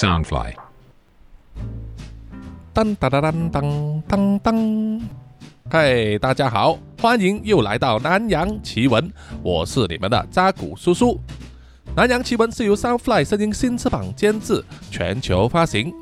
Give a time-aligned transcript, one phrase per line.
[0.00, 0.54] Soundfly。
[2.72, 5.00] 当当当当当当当！
[5.70, 11.20] 嗨，大家好，欢迎又来到南洋奇闻，我是你们的扎古叔叔。
[11.94, 15.92] 南洋奇闻是由 Soundfly 声音新翅膀监制，全球发行。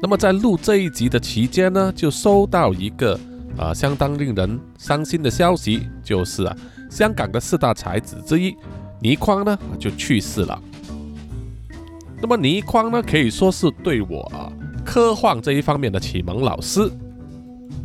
[0.00, 3.18] 那么在录这一集的期间呢，就收到一个
[3.58, 6.56] 啊相当令人伤心的消息，就是啊
[6.88, 8.56] 香港的四大才子之一
[9.00, 10.62] 倪匡呢就去世了。
[12.20, 14.52] 那么倪匡呢，可以说是对我啊
[14.84, 16.90] 科幻这一方面的启蒙老师。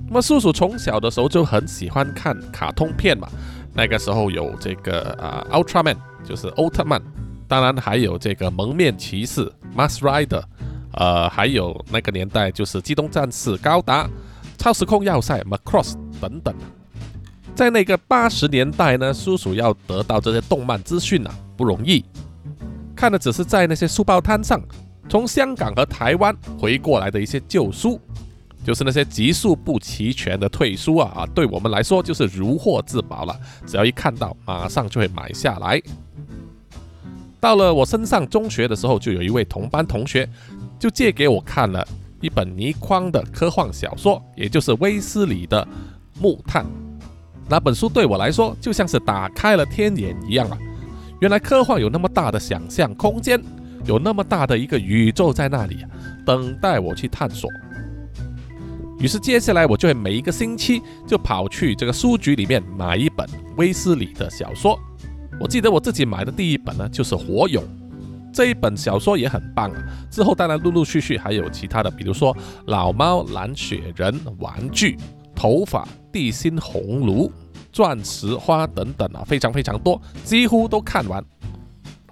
[0.08, 3.28] 那么叔叔从小的时候就很喜欢看卡通片嘛，
[3.74, 7.02] 那个时候有这个啊 Ultraman，就是奥特曼，
[7.48, 10.44] 当然还有这个蒙面骑士 Mask Rider，
[10.94, 14.08] 呃，还有那个年代就是机动战士高达、
[14.58, 16.54] 超时空要塞 Macross 等等。
[17.56, 22.04] 在那个八十年代呢，叔叔要得到这些动漫资讯啊不容易。
[23.06, 24.60] 看的只是在那些书报摊上，
[25.08, 28.02] 从香港和台湾回过来的一些旧书，
[28.66, 33.40] 就是那些级数不齐全的退书啊啊，对我们来说就是如获至宝了。
[33.68, 35.80] 只要一看到，马上就会买下来。
[37.40, 40.28] 到了我升上中学的时候，就有一位同班同学
[40.80, 41.88] 就借给我看了
[42.22, 45.64] 一本倪匡的科幻小说，也就是威斯里的
[46.20, 46.66] 《木炭》。
[47.48, 50.58] 那本书对我来说就像是打开了天眼一样啊！
[51.22, 53.42] 原来科幻有那么大的想象空间，
[53.86, 55.86] 有那么大的一个宇宙在那里，
[56.26, 57.50] 等待我去探索。
[59.00, 64.80] 于是接下来我就会每一个星期就跑去这个书局里面买一本威斯理的小说。
[65.40, 67.62] 我记得我自己买的第一本呢就是《火勇》
[68.34, 69.84] 这一本小说也很棒啊。
[70.10, 72.34] 之后当然陆陆续续还有其他的，比如说
[72.66, 74.98] 《老猫蓝雪人》、玩具、
[75.36, 77.32] 头发、地心红炉。
[77.76, 81.22] 钻石花等等啊，非常非常多，几乎都看完。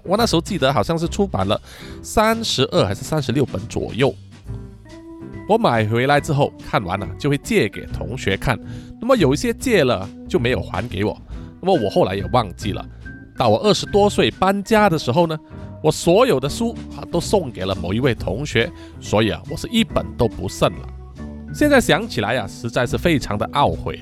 [0.02, 1.58] 我那时候记得好像是出版了
[2.02, 4.14] 三十二还是三十六本左右。
[5.48, 8.60] 我买回来之后看完了，就会借给同学看。
[9.00, 11.18] 那么有一些借了就没有还给我，
[11.62, 12.86] 那么我后来也忘记了。
[13.34, 15.34] 到我二十多岁搬家的时候呢，
[15.82, 20.86] 我所有的书啊都送给了某一位同学，所以啊我是一本都不剩了。
[21.54, 23.98] 现在想起来呀，实在是非常的懊悔。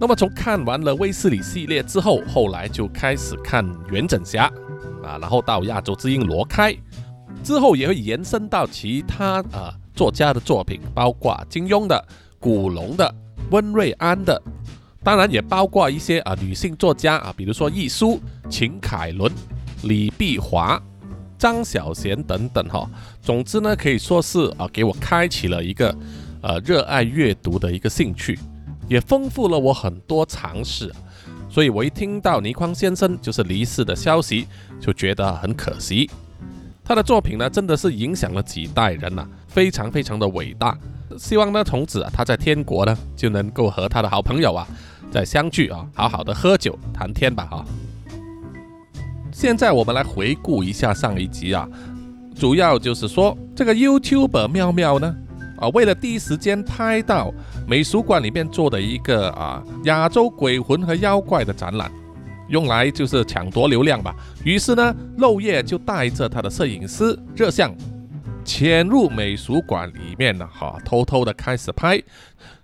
[0.00, 4.44] 那么从看完了威斯理系列之后，后来就开始看元稹侠
[5.02, 6.72] 啊，然后到亚洲之鹰罗开，
[7.42, 12.02] 之后也会延伸到其他啊作家的作品，包括金庸的、
[12.38, 13.12] 古龙的、
[13.50, 14.40] 温瑞安的，
[15.02, 19.32] 当然也包括一些啊女性作家啊，比如说亦舒、秦凯伦、
[19.82, 20.80] 李碧华、
[21.36, 22.88] 张小娴等等哈。
[23.20, 25.92] 总之呢，可以说是啊给我开启了一个
[26.40, 28.38] 呃热爱阅读的一个兴趣。
[28.88, 30.92] 也丰富了我很多尝试，
[31.50, 34.46] 所以我一听到倪匡先生就是离世的消息，
[34.80, 36.10] 就觉得很可惜。
[36.82, 40.76] 他的作品呢，真的是影响了几代人呐，非常非常的伟大。
[41.18, 44.66] 希望呢，从此啊，他在天国呢，就能够和他的好朋友啊，
[45.10, 47.64] 再相聚啊，好好的喝酒谈天吧啊。
[49.30, 51.68] 现在我们来回顾一下上一集啊，
[52.34, 55.14] 主要就是说这个 YouTuber 妙妙呢。
[55.60, 57.32] 啊，为了第一时间拍到
[57.66, 61.90] 美术馆里面做的一个啊亚洲鬼魂和妖怪的展览，
[62.48, 64.14] 用来就是抢夺流量吧。
[64.44, 67.74] 于是呢，漏夜就带着他的摄影师热像，
[68.44, 72.00] 潜入美术馆里面呢，哈，偷偷的开始拍。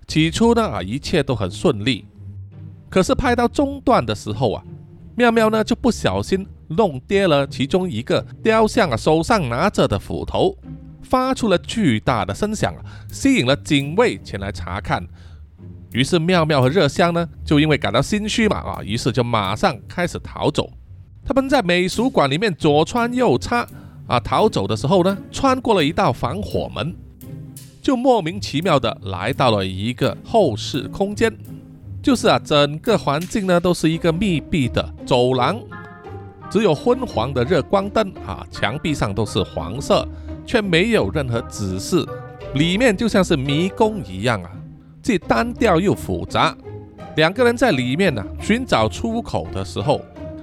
[0.07, 2.07] 起初呢，啊，一切都很顺利。
[2.89, 4.63] 可是拍到中段的时候啊，
[5.17, 10.57] 妙妙呢就不小心弄跌了其中一个雕像啊手上拿着的斧头。
[11.05, 12.75] 发出了巨大的声响，
[13.09, 15.07] 吸引了警卫前来查看。
[15.93, 20.69] 于是妙妙和热香呢，就因为感到心虚嘛，啊，于是就马上开始逃走。
[21.25, 23.65] 他们在美术馆里面左穿右插，
[24.09, 26.95] 啊，逃走的时候呢，穿过了一道防火门，
[27.81, 31.33] 就莫名其妙的来到了一个后室空间。
[32.03, 35.59] 就是啊，整个环境呢都是一个密闭的走廊，
[36.51, 40.07] 只有昏黄的热光灯，啊，墙壁上都是黄色。
[40.47, 42.05] 却没有任何指示，
[42.55, 44.51] 里面就像是迷宫一样啊，
[45.03, 46.57] 既单调又复杂。
[47.17, 50.01] 两个人在里面呢寻找出口的时候，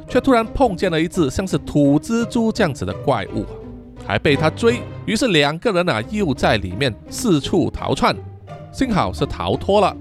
[0.07, 3.45] 却突然碰见了一只像是土蜘蛛这样子的怪物，
[4.05, 4.81] 还被他追。
[5.05, 8.15] 于是两个人啊又在里面四处逃窜，
[8.71, 9.95] 幸好是逃脱了。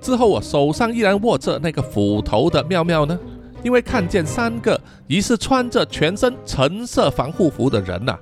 [0.00, 3.18] 之后啊手上依然握着那个斧头的妙妙呢，
[3.62, 8.16] 因为看见三个疑似穿着全身橙色防护服的人呐。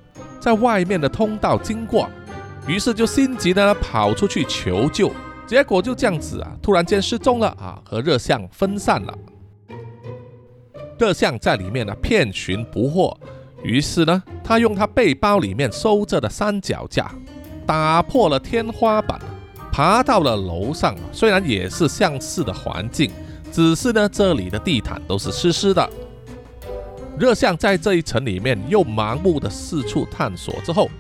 [0.47, 2.09] 在外面的通道经过，
[2.69, 5.11] 于是就心急的跑出去求救，
[5.45, 9.19] 结果就这样子啊，突然间失踪了啊，和热像分散了。
[10.97, 13.19] 热像在里面呢，遍寻不获，
[13.65, 17.11] 于是呢，他用他背包里面收着的三脚架，
[17.67, 19.19] 打破了天花板，
[19.73, 20.95] 爬到了楼上。
[21.11, 23.11] 虽然也是相似的环境，
[23.51, 25.91] 只是呢，这里的地毯都是湿湿的。
[27.19, 30.91] 热象在这一层里面又盲目的四处探索之后，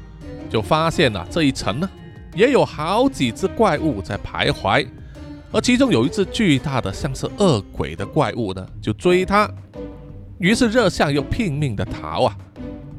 [0.48, 1.88] 就发现了这一层呢，
[2.34, 4.86] 也有好几只怪物在徘徊，
[5.52, 9.50] 而其中有一只巨大的像是恶鬼的怪物呢，就追他。
[10.38, 12.36] 于是热象又拼命的逃啊，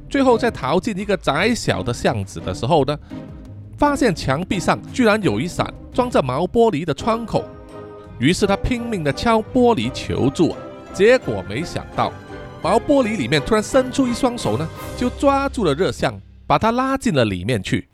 [0.07, 2.95] 最后在逃进一个窄小的巷子的时候呢，
[3.77, 7.43] 发现墙壁上居然有一扇装着毛玻璃的窗口，
[8.19, 10.55] 于是他拼命的敲玻璃求助，
[10.93, 12.13] 结果没想到。
[12.67, 14.67] 毛玻璃里面突然伸出一双手呢，
[14.97, 17.87] 就抓住了热象，把他拉进了里面去。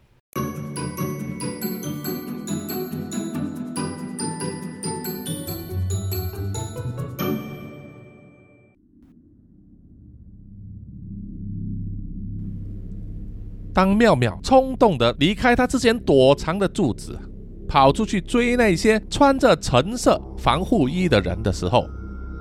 [13.71, 17.15] 当妙妙冲动的离开他之前躲藏的柱子，
[17.67, 21.85] 跑出去追那些穿着橙色防护衣的人的时候。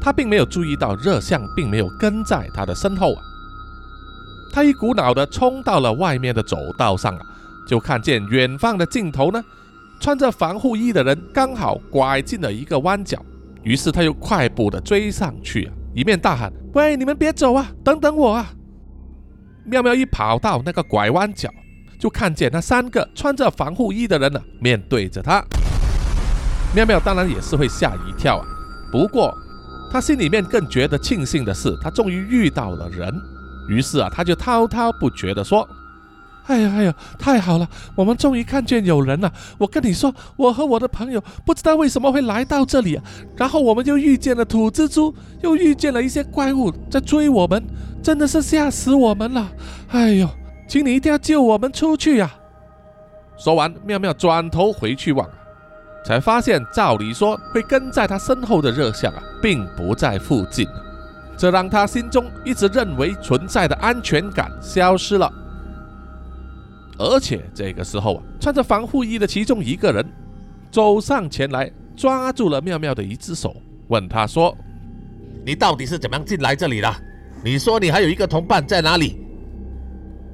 [0.04, 3.22] 他并没有注意到热象并没有跟在他的身后啊，
[4.52, 7.24] 他一股脑的冲到了外面的走道上啊，
[7.68, 9.40] 就看见远方的尽头呢，
[10.00, 13.24] 穿着防护衣的人刚好拐进了一个弯角，
[13.62, 18.50] 于是他又快步的追上去啊，一面大喊：“喂，你们别走啊，等等我啊！”
[19.64, 21.48] 妙妙一跑到那个拐弯角，
[21.96, 25.44] 就看见那三个穿着防护衣的人呢，面对着他。
[26.74, 28.46] 妙妙当然也是会吓一跳啊，
[28.90, 29.32] 不过。
[29.92, 33.14] 他心里面更觉得庆幸的是，他终于遇到了人。
[33.68, 35.68] 于是啊，他就滔滔不绝地说
[36.48, 39.30] ：“哎呀哎呀，太好了，我们终于看见有人了！
[39.58, 42.98] 我跟你说，我和我的朋友不知道为什么会来到这里，
[43.36, 47.62] 然后我们就遇见了土蜘蛛，又遇见了一些怪物在追我们，
[48.02, 49.52] 真的是吓死我们了！
[49.90, 50.26] 哎呦，
[50.66, 52.32] 请你一定要救我们出去呀！”
[53.36, 55.28] 说完，妙妙转头回去望。
[56.04, 60.66] 才发现，照理说会跟在他身后的热象啊，并不在附近，
[61.36, 65.32] 这让他心中一直认为存在的安全感消失了。
[66.98, 70.04] 而且这个时候啊，穿着防护衣的其中一个人
[70.70, 73.54] 走上前来，抓住了妙妙的一只手，
[73.88, 74.56] 问他说
[75.44, 76.94] ：“你到底是怎么样进来这里的？
[77.44, 79.18] 你说你还有一个同伴在哪里？”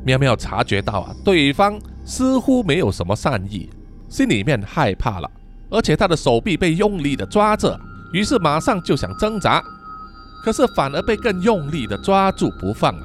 [0.05, 3.69] 妙妙察觉到啊，对方似乎没有什么善意，
[4.09, 5.31] 心里面害怕了。
[5.71, 7.79] 而且他的手臂被用力的抓着，
[8.13, 9.63] 于是马上就想挣扎，
[10.43, 13.03] 可是反而被更用力的抓住不放啊！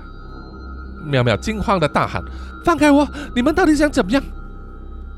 [1.05, 2.23] 妙妙惊慌的大喊
[2.63, 3.05] ：“放开我！
[3.35, 4.23] 你们到底想怎么样？”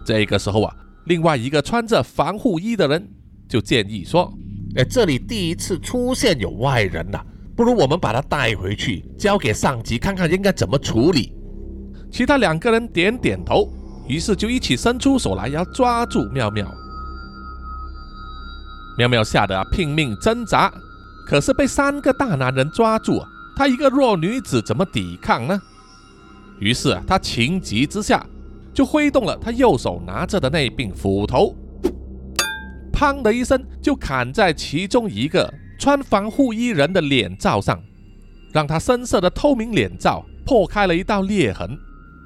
[0.04, 0.76] 这个时候啊，
[1.06, 3.08] 另外一个穿着防护衣的人
[3.48, 4.34] 就建议说
[4.76, 7.20] ：“哎，这里第一次出现有外人呐，
[7.56, 11.32] 不如我们把他带回去，交给上级看看应该怎么处理。”
[12.12, 13.70] 其他两个人点点头，
[14.08, 16.74] 于是就一起伸出手来要抓住妙妙。
[18.98, 20.72] 喵喵吓得拼命挣扎，
[21.28, 23.22] 可是被三个大男人抓住！
[23.56, 25.62] 她一个弱女子怎么抵抗呢？
[26.60, 28.26] 于是，她情急之下
[28.74, 31.54] 就挥动了她右手拿着的那柄斧头，
[32.94, 37.78] 砰的一声就砍在其中一个穿防护衣人的脸罩上，
[38.54, 41.78] 让他深色的透明脸罩破开了一道裂痕。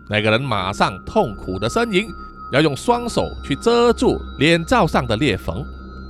[0.08, 2.05] 那个人马上痛苦的呻吟，
[2.53, 5.65] 要用双手去遮住脸罩上的裂缝。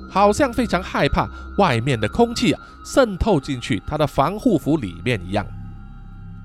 [0.09, 5.45] 好像非常害怕外面的空气啊渗透进去他的防护服里面一样，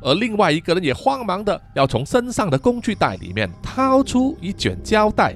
[0.03, 5.35] 而另外一个人也慌忙的要从身上的工具袋里面掏出一卷胶带，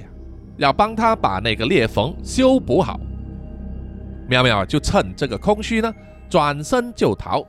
[0.57, 2.99] 要帮他把那个裂缝修补好。
[4.27, 5.91] 妙妙就趁这个空虚呢，
[6.29, 7.43] 转身就逃，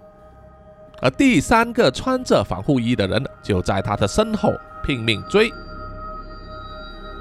[1.02, 4.50] 而第三个穿着防护衣的人就在他的身后
[4.82, 5.52] 拼命追。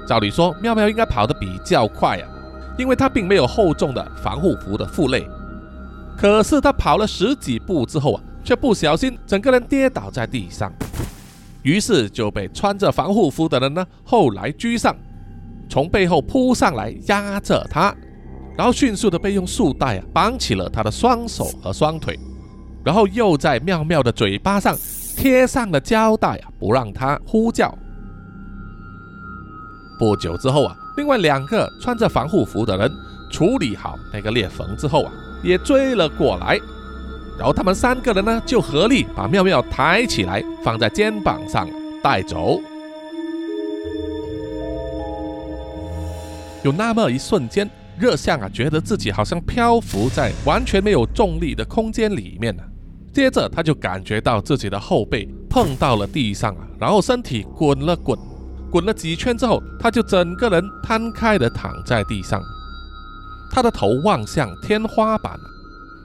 [0.06, 2.28] 照理说，妙妙应该跑得比较快啊。
[2.80, 5.28] 因为他并没有厚重的防护服的负累，
[6.16, 10.72] 可是他跑了十几步之后啊，却不小心整个人跌倒在地上，
[11.62, 14.96] 于是就被穿着防护服的人呢后来居上，
[15.68, 17.94] 从背后扑上来压着他，
[18.56, 22.18] 然后迅速的被用束带啊绑起了他的双手和双腿，
[22.82, 24.74] 然后又在妙妙的嘴巴上
[25.18, 27.76] 贴上了胶带啊，不让他呼叫。
[30.00, 30.74] 不久之后啊。
[30.96, 32.90] 另外两个穿着防护服的人
[33.30, 36.58] 处理好那个裂缝之后啊，也追了过来。
[37.38, 41.68] 然后他们三个人呢，就合力把妙妙抬起来，放在肩膀上
[42.02, 42.58] 带走。
[46.62, 52.62] 有那么一瞬间，热象啊，觉得自己好像漂浮在完全没有重力的空间里面呢，
[53.12, 58.18] 接着他就感觉到自己的后背碰到了地上啊，然后身体滚了滚，
[58.70, 62.40] 滚了几圈之后，他就整个人摊开的躺在地上，
[63.50, 65.38] 他的头望向天花板。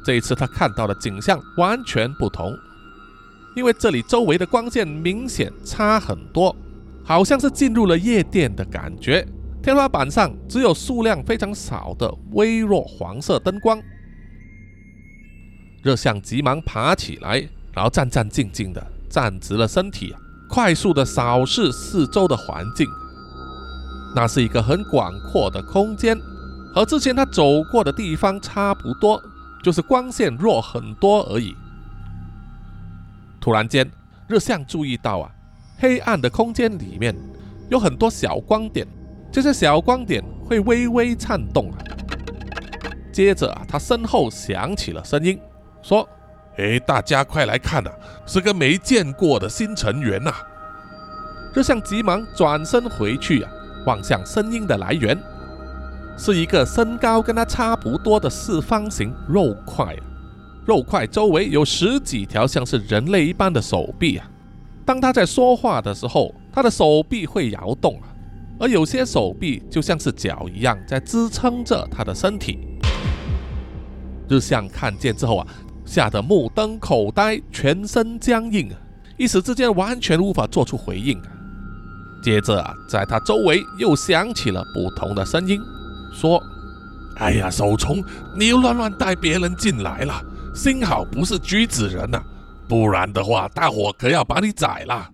[0.04, 2.56] 这一次他看到的景象完全不同，
[3.56, 6.56] 因为这里周围的光线明显差很多，
[7.04, 9.28] 好像是进入了夜店的感觉。
[9.64, 13.82] 天花板上只有数量非常少的微弱黄色灯光。
[15.82, 20.16] 热象急忙爬起来，然后战战兢兢地站直了身体，
[20.50, 22.88] 快速的扫视四周的环境。
[24.16, 26.18] 那是一个很广阔的空间，
[26.74, 29.22] 和之前他走过的地方差不多。
[29.64, 31.56] 就是光线弱很多而已。
[33.42, 33.90] 突然间，
[34.28, 35.32] 日向注意到啊，
[35.80, 37.16] 黑暗的空间里面
[37.68, 38.88] 有很多小光点，
[39.32, 41.78] 这些小光点会微微颤动啊。
[43.12, 45.40] 接着啊，他身后响起了声音，
[45.82, 46.08] 说
[46.58, 47.92] ：“哎，大家快来看呐，
[48.26, 50.34] 是个没见过的新成员呐！”
[51.54, 53.52] 热象急忙转身回去啊，
[53.86, 55.18] 望向声音的来源。
[56.18, 60.00] 是一个身高跟他差不多的四方形肉块，啊
[60.66, 64.26] 肉块周围有十几条像是人类一般的手臂啊。
[64.86, 68.08] 当他在说话的时候，他的手臂会摇动啊，
[68.60, 72.60] 而有些手臂就像是脚一样在支撑着他的身体。
[74.30, 75.48] 日向看见之后啊，
[75.86, 78.70] 吓得目瞪口呆，全身僵硬，
[79.18, 81.22] 一时之间完全无法做出回应。
[82.24, 85.62] 接着啊，在他周围又响起了不同的声音。
[86.12, 86.42] 说
[87.18, 88.04] ：“哎呀，守虫，
[88.38, 90.22] 你又乱乱带别人进来了，
[90.56, 92.20] 幸好不是橘子人呐，
[92.68, 95.12] 不然的话，大伙可要把你宰了。”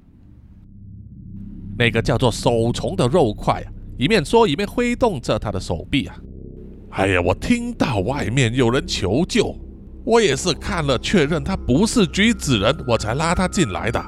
[1.77, 6.15] 那个叫做守虫的肉块啊，一面说一面挥动着他的手臂啊。
[6.91, 9.53] 哎呀，我听到外面有人求救，
[10.03, 14.03] 我也是看了确认他不是橘子人，我才拉他进来的。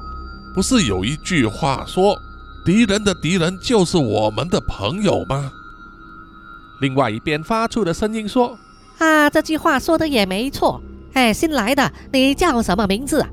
[0.56, 2.16] 不是有一句话说，
[2.66, 5.52] 敌人的敌人就是我们的朋友吗？
[6.82, 8.58] 另外一边发出的声音说
[9.00, 10.82] ：“啊，这句话说的也没错。
[11.14, 13.30] 哎，新来的，你叫什么名字啊？”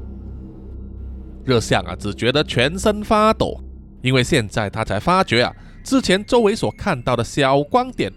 [1.45, 3.59] 热象啊，只觉得全身发抖，
[4.03, 5.53] 因为现在他才发觉啊，
[5.83, 8.13] 之前周围所看到的小光点，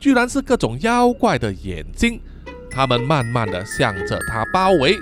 [0.00, 2.20] 居然是各种妖怪的眼睛，
[2.74, 4.98] 他们慢慢的向着他包围，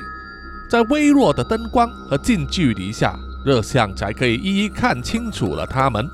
[0.70, 6.06] 在微弱的灯光和近距离下，热象才可以一一看清楚了他们。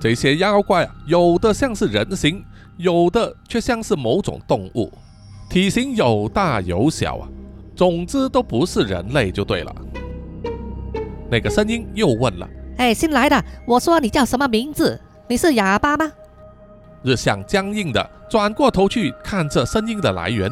[0.00, 2.44] 这些妖怪啊，有的像是人形，
[2.76, 4.92] 有的却像是某种动物，
[5.48, 7.28] 体型有大有小啊。
[7.76, 9.74] 总之都不是人类就对了。
[11.30, 15.00] 那个声音又问了：“哎，新来的，我说你叫什么名字？
[15.28, 16.12] 你是哑巴吗？”
[17.02, 20.50] 日向僵硬的转过头去看这声音的来源，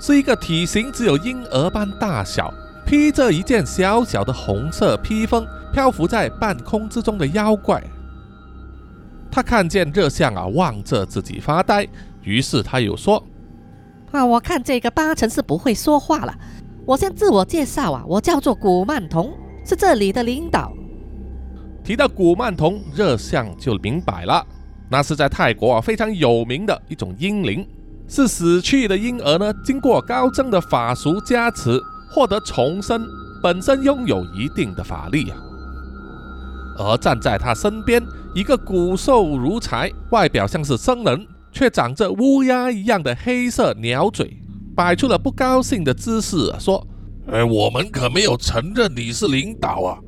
[0.00, 2.52] 是一个体型只有婴儿般大小，
[2.84, 7.82] 披着一件小小的红色披风，漂浮在半空之中的妖怪。
[9.30, 11.86] 他看见热象啊望着自己发呆，
[12.22, 13.22] 于是他又说
[14.12, 16.34] ：“啊，我看这个八成是不会说话了。
[16.86, 19.32] 我先自我介绍啊，我叫做古曼童，
[19.64, 20.72] 是这里的领导。”
[21.84, 24.46] 提到古曼童，热象就明白了，
[24.88, 27.66] 那是在泰国啊非常有名的一种婴灵，
[28.08, 33.04] 是死去的婴儿呢经过高僧的法术加持，获得重生，
[33.42, 35.36] 本身拥有一定的法力啊。
[36.78, 38.02] 而站在他身边，
[38.34, 44.36] 一个骨瘦如柴、外表像是僧人，却长着乌鸦一样的黑色鸟嘴，
[44.76, 46.86] 摆出了不高兴的姿势，啊说
[47.32, 49.98] ：“哎，我们可没有承认你是领导啊。”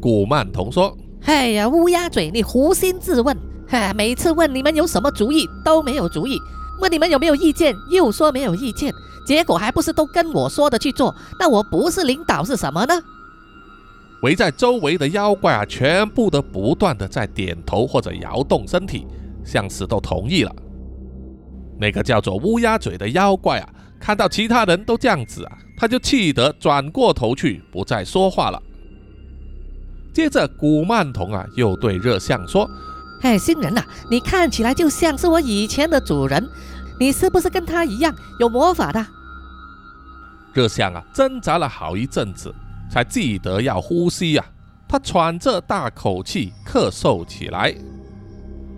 [0.00, 6.38] 古曼童说：“哎呀，乌鸦嘴，你扪心自问，哈，每次问你们有什么主意都没有主意，
[6.80, 8.92] 问你们有没有意见又说没有意见，
[9.26, 11.14] 结果还不是都跟我说的去做？
[11.38, 12.94] 那我不是领导是什么呢？”
[14.22, 19.06] 围在周围的妖怪啊，全部都不断的在点头或者摇动身体，
[19.44, 20.54] 像是都同意了。
[21.78, 28.62] 那个叫做乌鸦嘴的妖怪啊，看到其他人都这样子啊，他就气得转过头去，不再说话了。
[30.14, 32.70] 接着，古曼童啊，又对热象说
[33.22, 36.48] ：“哎，新人呐，你看起来就像是我以前的主人，
[37.00, 39.04] 你是不是跟他一样有魔法的？”
[40.54, 42.54] 热象啊，挣扎了好一阵子。
[42.90, 44.46] 才记得要呼吸啊，
[44.86, 47.74] 他喘着大口气咳嗽起来。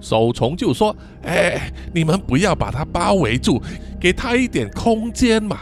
[0.01, 3.61] 守虫就说：“哎，你们不要把他包围住，
[4.01, 5.59] 给他一点空间嘛。”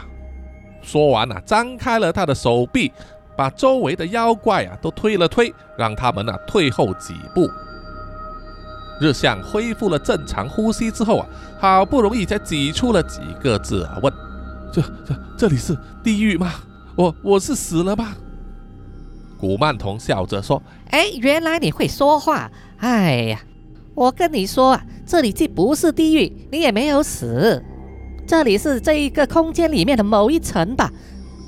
[0.81, 2.93] 说完啊，张开了他的手臂，
[3.35, 7.49] 把周围的妖怪啊都推了推，让他们啊退后几步。
[9.01, 11.27] 日向恢复了正常呼吸之后啊，
[11.59, 14.13] 好不容易才挤出了几个字啊，问
[14.71, 16.53] ：“这这这里是地狱吗？
[16.95, 18.15] 我我是死了吗？
[19.37, 22.49] 古曼童笑着说：“哎，原来你会说话！
[22.77, 23.41] 哎呀，
[23.93, 27.61] 我跟你说啊，这里既不是地狱，你也没有死，
[28.25, 30.89] 这里是这一个空间里面的某一层吧。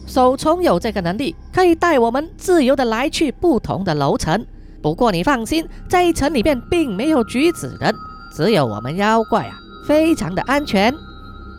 [0.07, 4.43] 手虫有这个能力，可以带我们自由的来去不同的楼层。
[4.81, 7.93] 不过你放心，这一层里面并没有橘子人，
[8.33, 9.53] 只有我们妖怪啊，
[9.85, 10.91] 非常的安全。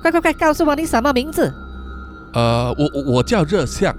[0.02, 1.52] 快快快，告诉我你什么名字？
[2.32, 3.94] 呃，我我我叫热象。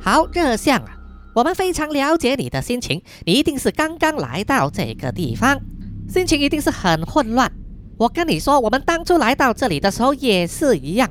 [0.00, 0.96] 好，热象啊。”
[1.32, 5.60] 我们非常了解你的心情，你一定是刚刚来到这个地方，
[6.08, 7.50] 心情一定是很混乱。
[7.96, 11.08] 我跟你说，我们当初来到这里的时候也是一样。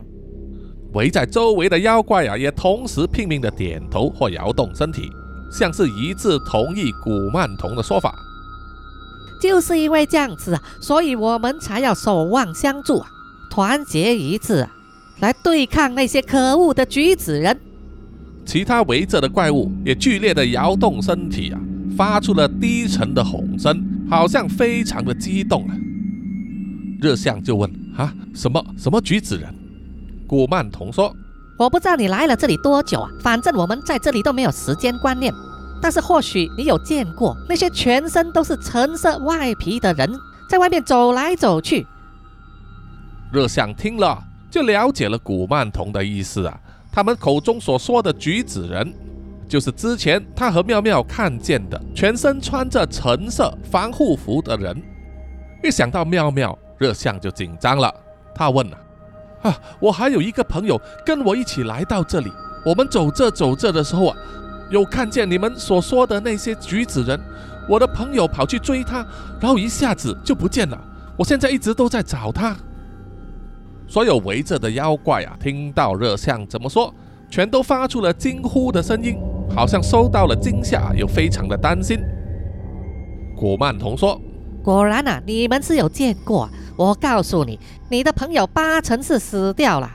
[0.93, 5.12] 围在周围的妖怪啊，也同时拼命的点头或摇动身体，
[5.51, 8.13] 像是一致同意古曼童的说法。
[9.41, 13.08] 就是因为这样子啊，所以我们才要守望相助啊，
[13.51, 14.72] 团结一致啊，
[15.19, 17.58] 来对抗那些可恶的橘子人。
[18.46, 21.62] 其他围着的怪物也剧烈的摇动身体啊，
[21.96, 25.75] 发出了低沉的吼声，好像非常的激动啊。
[27.00, 29.53] 热象就问：“啊，什么什么橘子人？”
[30.30, 31.12] 古曼童说
[31.58, 35.34] ：“我不知道你来了这里多久啊，反正我们在这里都没有时间观念。
[35.82, 40.08] 但是或许你有见过那些全身都是橙色外皮的人，
[40.48, 41.88] 在外面走来走去。”
[43.34, 44.22] 热象听了
[44.52, 46.60] 就了解了古曼童的意思啊。
[46.92, 48.94] 他们口中所说的橘子人，
[49.48, 54.80] 就是之前他和妙妙看见的全身穿着橙色防护服的人。
[55.64, 57.92] 一想到妙妙，热象就紧张了。
[58.36, 58.88] 他问了：“啊，
[59.41, 62.31] 啊我还有一个朋友跟我一起来到这里，
[62.65, 64.17] 我们走着走着的时候啊，
[64.69, 67.19] 有看见你们所说的那些橘子人。
[67.69, 69.05] 我的朋友跑去追他，
[69.39, 70.81] 然后一下子就不见了。
[71.15, 72.55] 我现在一直都在找他。”
[73.88, 76.93] 所有围着的妖怪啊，听到热象怎么说，
[77.29, 79.17] 全都发出了惊呼的声音，
[79.56, 81.99] 好像受到了惊吓，又非常的担心。
[83.38, 84.19] 古曼童说
[84.62, 86.41] ：“果然啊，你们是有见过。
[86.43, 86.49] 啊
[86.80, 89.92] 我告诉你，你的朋友八成是死掉了。”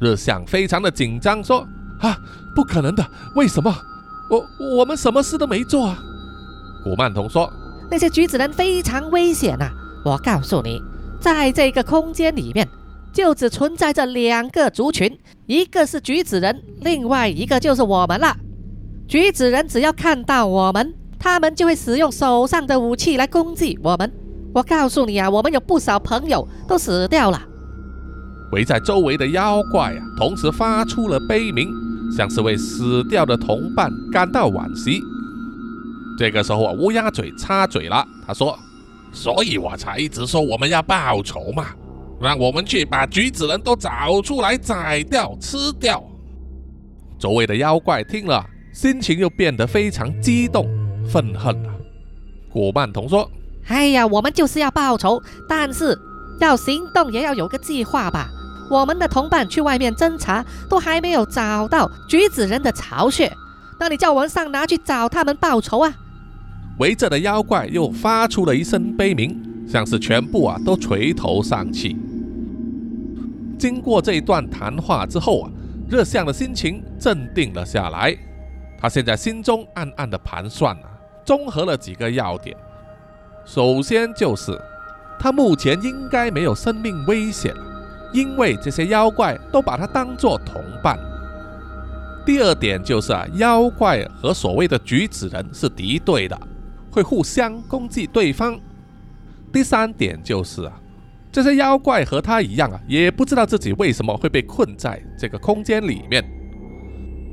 [0.00, 1.68] 日向非常的紧张说
[2.00, 2.16] ：“啊，
[2.54, 3.06] 不可能的！
[3.34, 3.76] 为什么？
[4.30, 5.98] 我我们什么事都没做啊！”
[6.82, 7.52] 古曼童说
[7.92, 9.70] ：“那些橘子人非常危险呐！
[10.02, 10.80] 我告诉你。”
[11.20, 12.66] 在这个空间里面，
[13.12, 18.34] 就只存在着两个族群，一个是橘子人，另外一个就是我们了。
[19.06, 24.10] 橘子人只要看到我们，他们就会使用手上的武器来攻击我们。
[24.56, 27.38] 我告诉你啊，我们有不少朋友都死掉了。
[28.52, 31.68] 围在周围的妖怪啊，同时发出了悲鸣，
[32.10, 35.02] 像是为死掉的同伴感到惋惜。
[36.18, 38.58] 这个时候啊，乌鸦嘴插嘴了，他说。
[39.12, 41.66] 所以我才一直说我们要报仇嘛，
[42.20, 46.02] 让我们去把橘子人都找出来宰掉吃掉。
[47.18, 50.66] 周围的妖怪听了，心情又变得非常激动、
[51.06, 51.74] 愤恨了。
[52.50, 53.30] 古曼童说
[53.68, 55.98] ：“哎呀，我们就是要报仇，但是
[56.38, 58.28] 要行动也要有个计划吧。
[58.70, 63.32] 我们的同伴去外面侦查，都还没有找到橘子人的巢穴，
[63.78, 65.92] 那你叫我们上哪去找他们报仇啊？”
[66.78, 71.96] 围着的妖怪又发出了一声悲鸣，像是全部啊都垂头丧气。
[73.58, 75.50] 经过这一段谈话之后啊，
[75.88, 78.16] 热象的心情镇定了下来。
[78.78, 80.90] 他现在心中暗暗的盘算啊，
[81.24, 82.54] 综合了几个要点。
[83.46, 84.60] 首先就是
[85.18, 87.62] 他目前应该没有生命危险了，
[88.12, 90.98] 因为这些妖怪都把他当作同伴。
[92.26, 96.38] 第二点就是啊，妖怪和所谓的橘子人是敌对的。
[96.90, 98.58] 会互相攻击对方。
[99.52, 100.72] 第三点就是啊，
[101.30, 106.24] 这些妖怪和他一样啊，也不知道自己为什么会被困在这个空间里面。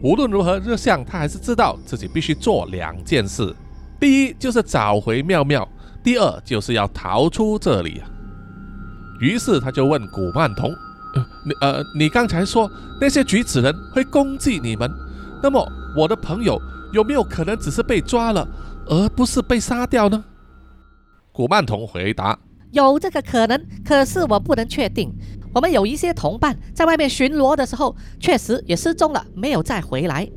[0.03, 3.55] 无论如何，热象他还是知道自己必须做两件事：
[4.01, 5.65] 第一就是找回妙妙；
[6.03, 8.09] 第二就是要逃出这里啊。
[9.19, 10.69] 于是他就问古曼童
[11.15, 14.91] ：“呃，你呃，你刚才说那些举子人会攻击你们，
[15.41, 16.59] 那么我的朋友
[16.91, 18.47] 有没有可能只是被抓了？”
[18.85, 20.21] 而不是被杀掉呢？
[21.31, 22.37] 古曼童回答
[22.71, 25.09] ：“有这个可能，可是我不能确定。
[25.53, 30.29] 我们有一些同伴在外面巡逻的时候，确实也失踪了，没有再回来。”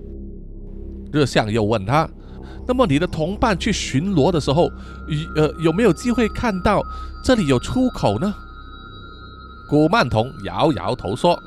[1.12, 2.08] 日向又问他
[2.66, 4.70] ：“那么你的同伴去巡逻的时候，
[5.36, 6.82] 呃，有没有机会看到
[7.22, 8.34] 这里有出口呢？”
[9.68, 11.38] 古曼童摇摇头说：“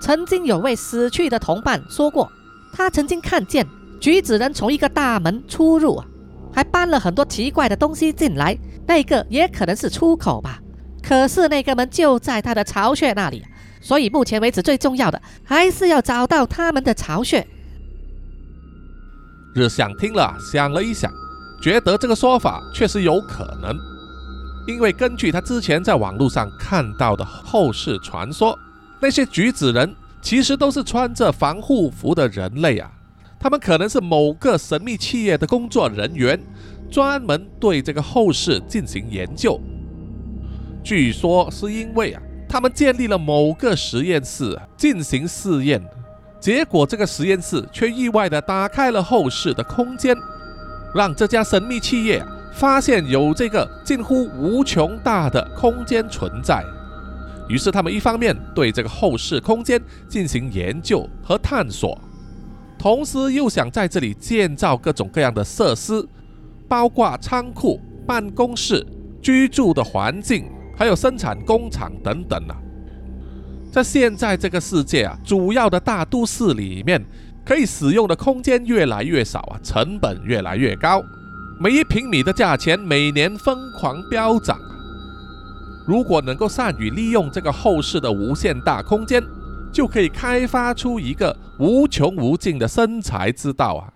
[0.00, 2.30] 曾经有位死去的同伴说过，
[2.72, 3.66] 他曾经看见
[4.00, 6.02] 橘子人从一个大门出入。”
[6.54, 8.54] 还搬了很多奇怪的东西进来，
[8.86, 10.60] 那个也可能是出口吧。
[11.02, 13.42] 可是那个门就在他的巢穴那里，
[13.80, 17.46] 所以目前为止最重要的还是要找到他们的巢穴。
[19.54, 21.12] 日向听了，想了一想，
[21.60, 23.76] 觉得这个说法确实有可能，
[24.66, 28.58] 因为根据他之前在网络上看到的后世传说，
[29.00, 32.90] 那些橘子人其实都是穿着防护服的人类啊，
[33.38, 36.40] 他们可能是某个神秘企业的工作人员，
[36.90, 39.60] 专门对这个后世进行研究。
[40.82, 42.22] 据说是因为啊。
[42.48, 45.82] 他们建立了某个实验室进行试验，
[46.42, 50.16] 结果这个实验室却意外地打开了后世的空间，
[50.92, 52.20] 让这家神秘企业
[52.52, 56.64] 发现有这个近乎无穷大的空间存在。
[57.48, 61.96] 于是他们一方面对这个后世空间进行研究和探索，
[62.76, 66.04] 同时又想在这里建造各种各样的设施，
[66.66, 68.84] 包括仓库、办公室、
[69.22, 70.50] 居住的环境。
[70.74, 72.56] 还有生产工厂等等啊，
[73.72, 77.02] 在现在这个世界啊，主要的大都市里面，
[77.42, 81.02] 可以使用的空间越来越少啊，成本越来越高，
[81.58, 84.60] 每一平米的价钱每年疯狂飙涨。
[85.86, 89.24] 如果能够善于利用这个后世的无限大空间，
[89.72, 93.90] 就可以开发出一个无穷无尽的生财之道啊。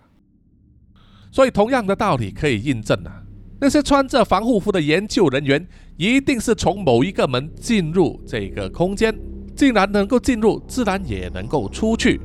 [1.31, 3.21] 所以，同样的道理可以印证啊。
[3.61, 9.15] 那些穿着防护服的研究人员，一定是从某一个门进入这个空间。
[9.57, 12.21] 既然能够进入，自然也能够出去，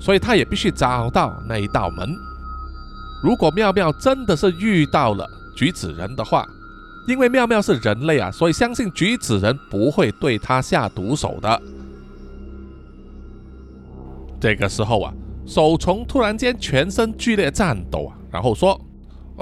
[0.00, 2.08] 所以他也必须找到那一道门。
[3.22, 6.44] 如果妙妙真的是遇到了橘子人的话，
[7.06, 11.62] 因为妙妙是人类啊，所以相信橘子人不会对他下毒手的。
[14.40, 15.12] 这个时候啊，
[15.46, 18.80] 手虫突然间全身剧烈颤抖啊，然后说。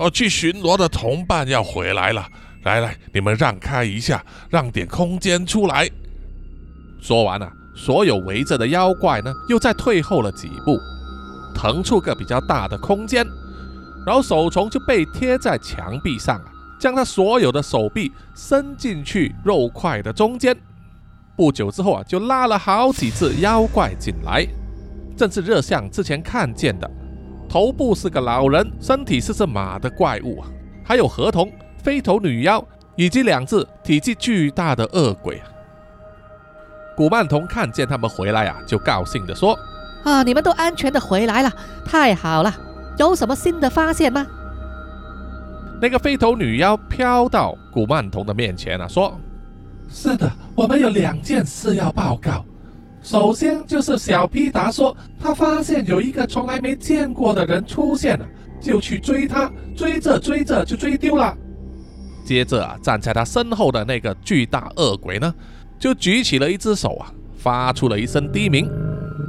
[0.00, 2.24] 哦，去巡逻的同伴要回来了，
[2.62, 5.90] 来来，你们让开一下，让点空间出来。
[7.00, 10.78] 说完了，所有围着的妖怪呢，又再退后了几步，
[11.54, 13.26] 腾出个比较大的空间，
[14.04, 16.44] 然后手虫就被贴在墙壁上啊，
[16.78, 20.56] 将他所有的手臂伸进去肉块的中间。
[21.36, 24.44] 不久之后啊，就拉了好几只妖怪进来，
[25.16, 26.90] 正是热像之前看见的。
[27.48, 30.48] 头部是个老人，身体是只马的怪物啊，
[30.84, 31.50] 还有河童、
[31.82, 32.62] 飞头女妖
[32.96, 35.40] 以及两只体积巨大的恶鬼。
[36.98, 39.56] 古曼童看见他们回来啊，就高兴地说
[40.02, 41.52] ：“啊，你们都安全的回来了，
[41.84, 42.52] 太好了！
[42.98, 44.26] 有什么新的发现吗？”
[45.80, 49.16] 那个飞头女妖飘到古曼童的面前啊，说
[49.88, 52.44] ：“是的，我们有两件事要报告。”
[53.00, 58.26] 首先就是小皮达说，他发现有一个从来没见过的人出现了，
[58.60, 61.32] 就去追他，追着追着就追丢了。
[62.24, 65.32] 接着啊，站在他身后的那个巨大恶鬼呢，
[65.78, 68.70] 就举起了一只手啊，发出了一声低鸣。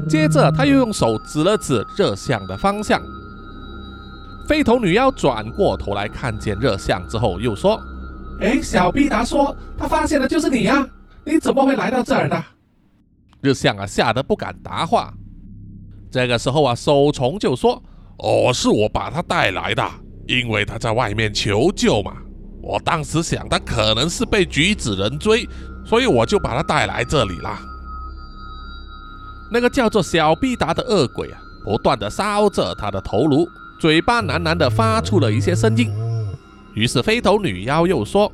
[0.08, 3.02] 接着他又用手指了指热像的方向。
[4.48, 7.80] 飞头女妖转过头来看见热像之后，又说
[8.42, 10.88] ：“哎，小毕达说他发现的就是你呀，
[11.24, 12.44] 你怎么会来到这儿的？”
[13.42, 15.14] 热像啊，吓得不敢答话。
[16.10, 17.82] 这个时候啊，守虫就说
[18.18, 19.88] ：“哦，是我把他带来的，
[20.28, 22.14] 因为他在外面求救嘛。
[22.62, 25.48] 我当时想他可能是被橘子人追，
[25.90, 27.60] 所以我就把他带来这里啦。”
[29.52, 33.50] 那个叫做小毕达的恶鬼啊，不断的烧着他的头颅，
[33.80, 35.92] 嘴巴喃喃的发出了一些声音。
[36.76, 38.32] 于是飞头女妖又说。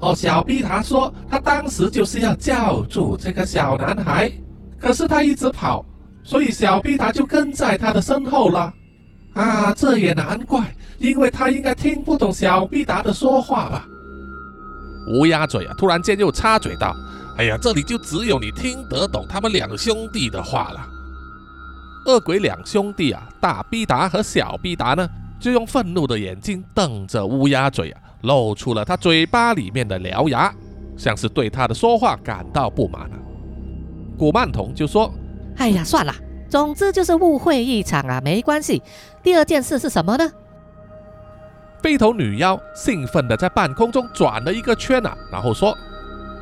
[0.00, 4.32] 哦，小毕达说，他当时就是要叫住这个小男孩，
[4.80, 5.84] 可是他一直跑，
[6.24, 8.72] 所以小毕达就跟在他的身后了。
[9.34, 13.86] 啊，这也难怪，因为他应该听不懂小毕达的说话吧？
[15.08, 16.94] 乌鸦嘴啊，突然间又插嘴道
[17.38, 20.86] ：“哎呀，这里就只有你听得懂他们两兄弟的话了。”
[22.06, 25.08] 恶鬼两兄弟啊，大逼达和小逼达呢，
[25.38, 28.00] 就用愤怒的眼睛瞪着乌鸦嘴啊。
[28.22, 30.52] 露出了他嘴巴里面的獠牙，
[30.94, 33.16] 像是对他的说话感到不满了。
[34.18, 35.10] 古曼童就说
[35.56, 36.14] ：“哎呀，算了，
[36.50, 38.82] 总之就是误会一场啊，没关系。
[39.22, 40.30] 第二件事是什么呢？”
[41.82, 45.76] 飞头女妖兴奋地在半空中转了一个圈啊，然后说：“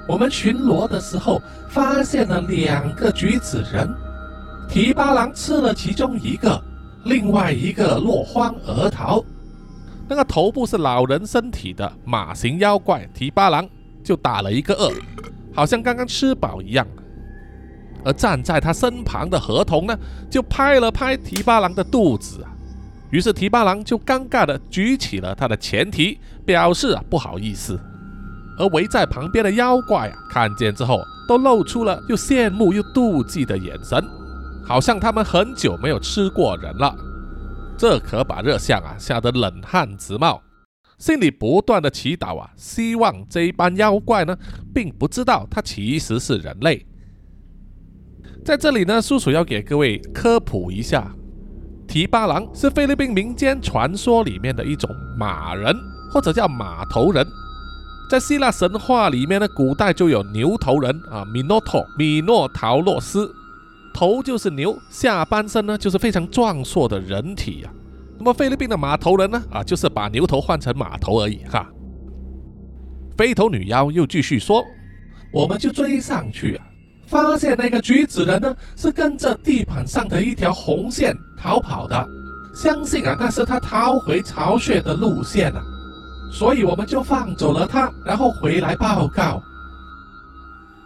[0.09, 3.89] 我们巡逻的时候发现了两个橘子人，
[4.69, 6.61] 提巴郎吃了其中一个，
[7.05, 9.25] 另外一个落荒而逃。”
[10.11, 13.69] 那个头部是老人身体的马形妖怪提巴郎
[14.03, 14.93] 就打了一个嗝，
[15.55, 16.85] 好像刚刚吃饱一样。
[18.05, 19.97] 而站在他身旁的河童呢，
[20.31, 22.51] 就拍了拍提巴郎的肚子啊。
[23.11, 27.79] 于是提巴狼就尴尬的举起了他的前蹄，表示啊不好意思。
[28.59, 34.05] 而围在旁边的妖怪啊，看见之后都露出了又羡慕又妒忌的眼神，
[34.65, 36.95] 好像他们很久没有吃过人了。
[37.77, 40.43] 这可把热象啊吓得冷汗直冒，
[40.99, 44.37] 心里不断的祈祷啊，希望这一班妖怪呢，
[44.75, 46.85] 并不知道他其实是人类。
[48.45, 51.15] 在这里呢，叔叔要给各位科普一下，
[51.89, 55.75] 提巴郎是菲律宾民间传说里面的一种马人，
[56.13, 57.27] 或者叫马头人。
[58.11, 63.35] 在希腊神话里面呢，古代就有牛头人啊，米诺托、米诺陶洛斯，
[63.95, 67.73] 头就是牛，下半身呢就是非常壮硕的人体啊。
[68.19, 71.67] 那么菲律宾的马头人呢，啊，就是把牛头换成马头而已哈。
[73.17, 74.63] 飞头女妖又继续说，
[75.33, 76.68] 我们就追上去啊。
[77.09, 82.07] 发现那个橘子人呢，是跟着地板上的一条红线逃跑的，
[82.55, 85.63] 相信啊，那是他逃回巢穴的路线啊，
[86.31, 89.43] 所以我们就放走了他，然后回来报告。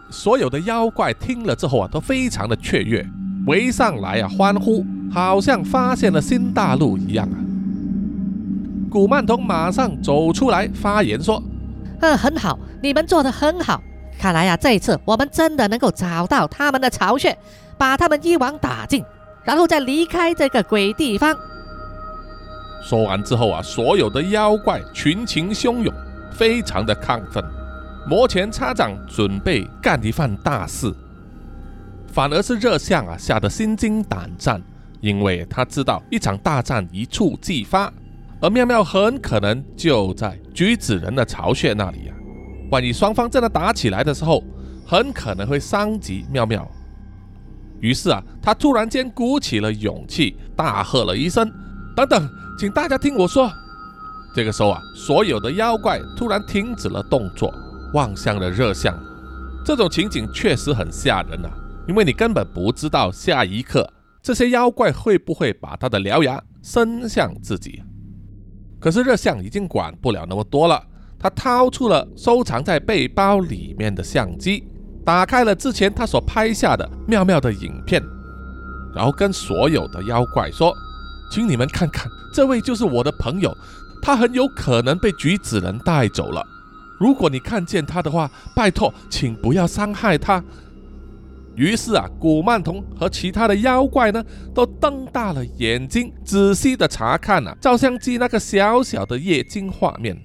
[0.09, 3.05] 所有的妖怪听了之后啊，都非常的雀跃，
[3.45, 7.37] 围上来啊欢呼，好像发现了新大陆一样啊。
[8.89, 11.41] 古曼童马上走出来发言说
[11.99, 13.81] ：“嗯，很好，你们做的很好。”
[14.23, 17.37] 看来呀，这一次我们真的能够找到他们的巢穴，
[17.77, 19.03] 把他们一网打尽，
[19.43, 21.35] 然后再离开这个鬼地方。
[22.81, 25.93] 说完之后啊，所有的妖怪群情汹涌，
[26.31, 27.43] 非常的亢奋，
[28.07, 30.89] 摩拳擦掌，准备干一番大事。
[32.07, 34.63] 反而是热象啊，吓得心惊胆战，
[35.01, 37.91] 因为他知道一场大战一触即发，
[38.39, 42.15] 而妙妙很可能就在橘子人的巢穴那里啊。
[42.73, 44.43] 万一双方真的打起来的时候，
[44.83, 46.67] 很可能会伤及妙妙。
[47.79, 51.47] 于是啊，他突然间鼓起了勇气，大喝了一声
[51.95, 53.47] ：“等等，请大家听我说。”
[54.35, 57.53] 这个时候啊，所有的妖怪突然停止了动作，
[57.93, 58.97] 望向了热象。
[59.63, 61.51] 这种情景确实很吓人啊，
[61.87, 63.87] 因为你根本不知道下一刻
[64.23, 67.83] 这些妖怪会不会把他的獠牙伸向自己。
[68.79, 70.83] 可是热象已经管不了那么多了。
[71.23, 74.67] 他掏出了收藏在背包里面的相机，
[75.05, 78.03] 打开了之前他所拍下的妙妙的影片，
[78.93, 80.73] 然后跟所有的妖怪说
[81.31, 83.55] ：“请你们看看，这位就是我的朋友，
[84.01, 86.45] 他很有可能被橘子人带走了。
[86.99, 90.43] 如果你看见他的话，拜托，请不要伤害他。”
[91.55, 94.21] 于是啊，古曼童和其他的妖怪呢，
[94.53, 100.21] 都瞪大了眼睛，仔细的查看了照相机那个小小的液晶画面。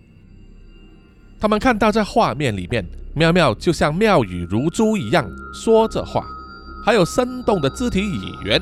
[1.41, 5.25] 他们看到在画面里面，妙妙就像妙语如珠一样
[5.55, 6.25] 说着话，
[6.85, 8.61] 还有生动的肢体语言。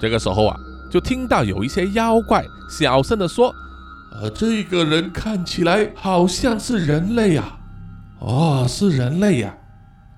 [0.00, 0.56] 这个时候啊，
[0.90, 3.54] 就听到有一些妖怪小声的说
[4.12, 7.58] ：“呃，这个人看起来好像是人类啊，
[8.20, 9.54] 哦，是人类呀，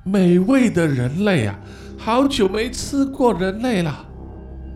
[0.05, 1.59] 美味的人类啊，
[1.99, 4.05] 好久没吃过人类了。”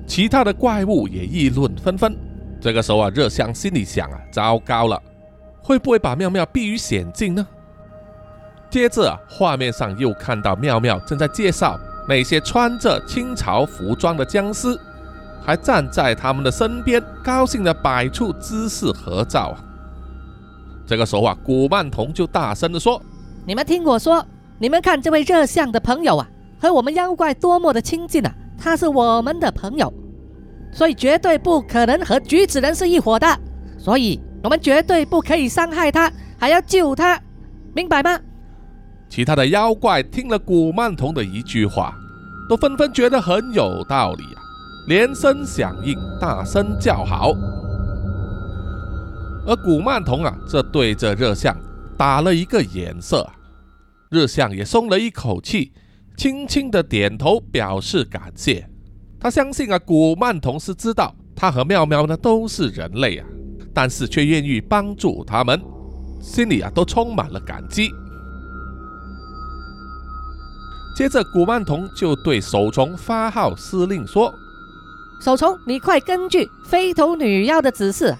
[0.06, 2.12] 其他的怪物也议论纷纷。
[2.60, 5.00] 这个时候啊，热香心里想啊，糟糕了。
[5.62, 7.46] 会不会把妙妙逼于险境呢？
[8.70, 14.78] 接着啊，画面上又看到妙妙正在介绍那些穿着清朝服装的僵尸，
[15.42, 19.58] 还站在他们的身边，高兴地摆出姿势合照啊。
[20.86, 23.02] 这个时候啊，古曼童就大声地说
[23.44, 24.24] ：“你们听我说，
[24.58, 26.28] 你们看这位热相的朋友啊，
[26.60, 28.32] 和我们妖怪多么的亲近啊！
[28.56, 29.92] 他是我们的朋友，
[30.72, 33.26] 所以绝对不可能和橘子人是一伙的。
[33.76, 37.20] 所以。”我们绝对不可以伤害他，还要救他，
[37.74, 38.18] 明白吗？
[39.08, 41.94] 其他的妖怪听了古曼童的一句话，
[42.48, 44.40] 都纷纷觉得很有道理啊，
[44.86, 47.32] 连声响应，大声叫好。
[49.46, 51.56] 而古曼童啊，这对着热象
[51.96, 53.28] 打了一个眼色，
[54.10, 55.72] 热象也松了一口气，
[56.16, 58.68] 轻轻的点头表示感谢。
[59.18, 63.26] 他相信啊，古曼童是知道他和妙妙呢都是人类啊。
[63.74, 65.60] 但是却愿意帮助他们，
[66.20, 67.90] 心里啊都充满了感激。
[70.96, 74.34] 接着，古曼童就对守虫发号施令说
[75.22, 78.14] ：“守虫，你快根据飞头女妖的指示，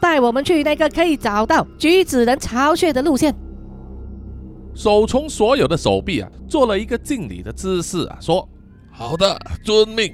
[0.00, 3.32] 带我们去那个可以找到橘子人巢穴的路线。”
[4.74, 8.48] 守虫所有的手臂啊，做了一个敬礼的姿势啊，说
[8.90, 10.12] ：“好的，遵命。”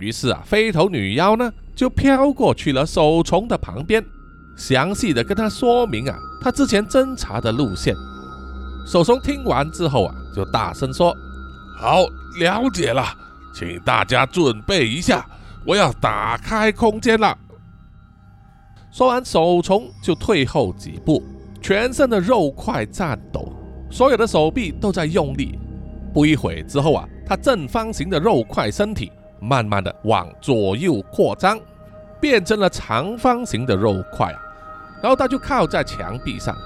[0.00, 1.52] 于是啊，飞头女妖呢？
[1.74, 4.04] 就飘过去了守虫的旁边，
[4.56, 7.94] 详细的跟他说明啊，他之前侦查的路线。
[8.86, 11.14] 守虫听完之后啊，就大声说
[11.78, 12.02] ：“好，
[12.38, 13.04] 了解了，
[13.54, 15.24] 请大家准备一下，
[15.64, 17.36] 我要打开空间了。”
[18.90, 21.22] 说完，守虫就退后几步，
[21.62, 23.50] 全身的肉块颤抖，
[23.90, 25.58] 所有的手臂都在用力，
[26.12, 29.10] 不一会之后啊，他正方形的肉块身体
[29.42, 31.58] 慢慢的往左右扩张，
[32.20, 34.38] 变成了长方形的肉块啊。
[35.02, 36.56] 然后他就靠在墙壁上，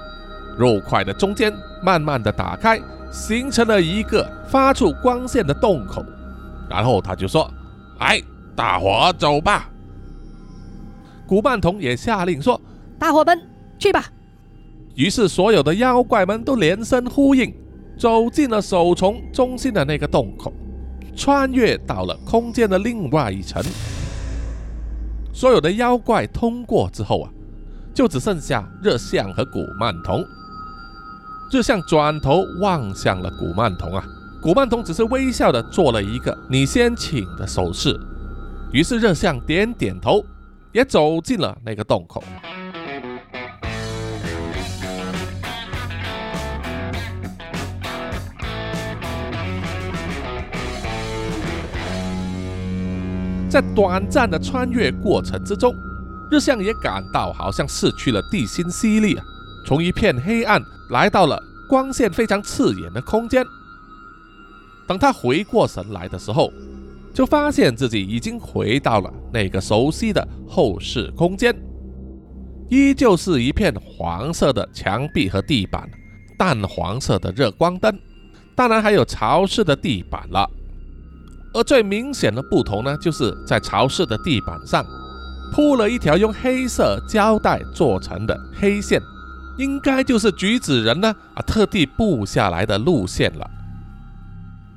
[0.59, 2.79] 肉块的中间慢慢的打开，
[3.11, 6.05] 形成了一个发出光线的洞口。
[6.69, 7.51] 然后他就说
[7.99, 8.21] ：“来，
[8.55, 9.67] 大伙走吧。”
[11.25, 12.61] 古曼童也下令说
[12.99, 13.41] ：“大伙们
[13.79, 14.05] 去吧。”
[14.93, 17.53] 于是所有的妖怪们都连声呼应，
[17.97, 20.53] 走进了守从中心的那个洞口，
[21.17, 23.61] 穿越到了空间的另外一层。
[25.33, 27.29] 所有的妖怪通过之后啊。
[27.97, 30.23] 就只剩下热相和古曼童。
[31.51, 34.05] 热相转头望向了古曼童啊，
[34.39, 37.99] 古曼童只是微笑的做了一个“你先请”的手势。
[38.71, 40.23] 于是热相点点头，
[40.71, 42.23] 也走进了那个洞口。
[53.49, 55.73] 在短暂的穿越过程之中。
[56.29, 59.17] 日向也感到好像失去了地心吸力，
[59.65, 63.45] 从一片黑暗来到了光线非常刺眼的空间。
[64.85, 66.51] 等他回过神来的时候，
[67.13, 71.55] 就发现自己已经回到了那个熟悉的后室空间，
[72.69, 75.89] 依旧是一片黄色的墙壁和地板，
[76.37, 77.97] 淡黄色的热光灯，
[78.53, 80.45] 当然还有潮湿的地板了。
[81.53, 84.85] 而最明显的不同呢，就是在潮湿的地板上。
[85.53, 89.01] 铺了一条用黑色胶带做成的黑线，
[89.57, 93.49] 应该就是橘子人呢啊特地布下来的路线了。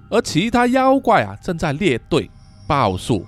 [0.08, 2.30] 而其他妖怪啊正在列队
[2.68, 3.26] 报数，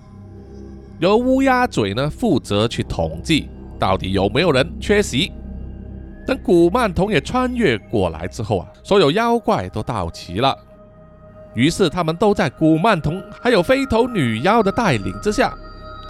[1.00, 5.32] 由乌鸦嘴呢负责去统计到底有没有人缺席。
[6.24, 10.56] 等古曼童也穿越过来之后啊，所有妖怪都到齐了，
[11.54, 15.54] 于是他们都在古曼童还有飞头女妖的带领之下。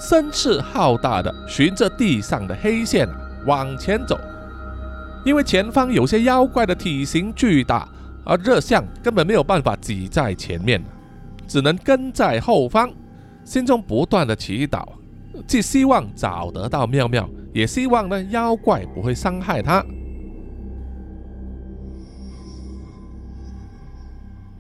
[0.01, 3.15] 声势浩大的循着地上的黑线啊
[3.47, 4.19] 往前走，
[5.25, 7.89] 因为前方有些妖怪的体型巨大，
[8.25, 10.83] 而热相根本没有办法挤在前面，
[11.47, 12.91] 只能跟在后方，
[13.45, 14.85] 心中不断的祈祷，
[15.47, 19.85] 既希望找得到妙妙，也希望呢妖怪不会伤害他。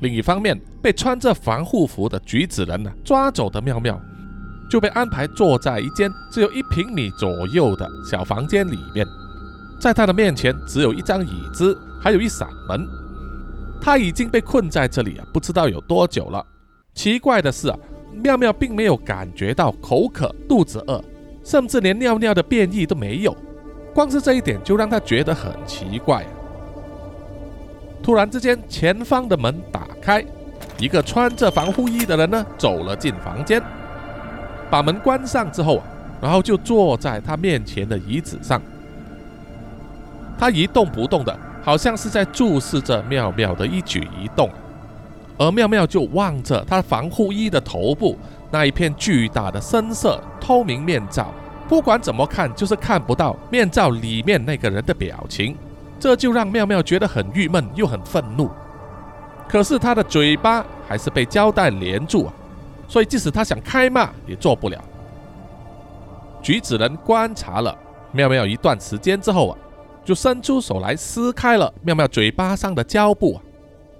[0.02, 3.98] 另一方面，被穿着防护服的橘子人呢抓走的妙妙。
[4.70, 9.06] 就被安排坐在一间只有一平米左右的小房间里面，
[9.78, 12.88] 在他的面前只有一张椅子，还有一扇门。
[13.82, 16.42] 他已经被困在这里啊，不知道有多久了。
[16.94, 17.78] 奇怪的是啊，
[18.14, 21.04] 妙妙并没有感觉到口渴、肚子饿，
[21.44, 23.36] 甚至连尿尿的便意都没有。
[23.92, 26.26] 光是这一点就让他觉得很奇怪。
[28.02, 30.24] 突然之间，前方的门打开，
[30.78, 33.62] 一个穿着防护衣的人呢走了进房间。
[34.68, 35.84] 把门关上之后啊，
[36.20, 38.60] 然后就坐在他面前的椅子上。
[40.38, 44.50] 他一动不动的，好像是在注视着妙妙的一举一动。
[45.38, 48.16] 而妙妙就望着他防护衣的头部
[48.50, 51.32] 那一片巨大的深色透明面罩，
[51.68, 55.56] 不管怎么看就是看不到面罩里面那个人的表情，
[56.02, 58.50] 这就让妙妙觉得很郁闷又很愤怒。
[59.48, 62.34] 可是他的嘴巴还是被胶带连住啊。
[62.88, 64.82] 所以，即使他想开骂，也做不了。
[66.42, 67.78] 橘子人观察了
[68.10, 69.56] 妙妙一段时间之后啊，
[70.04, 73.38] 就伸出手来撕开了妙妙嘴巴上的胶布啊。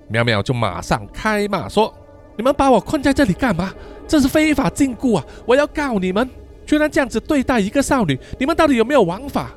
[0.08, 1.94] 妙妙就马上开骂说
[2.36, 3.72] ：“你们把我困在这里干嘛？
[4.08, 5.24] 这是非法禁锢啊！
[5.46, 6.28] 我要告你们！
[6.66, 9.52] 居然这样子对待一个少女，你们到底有没有王法？”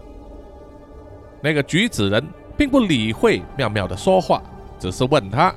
[1.46, 2.28] 那个橘子人
[2.58, 4.42] 并不理会妙妙的说话，
[4.80, 5.54] 只是问他：“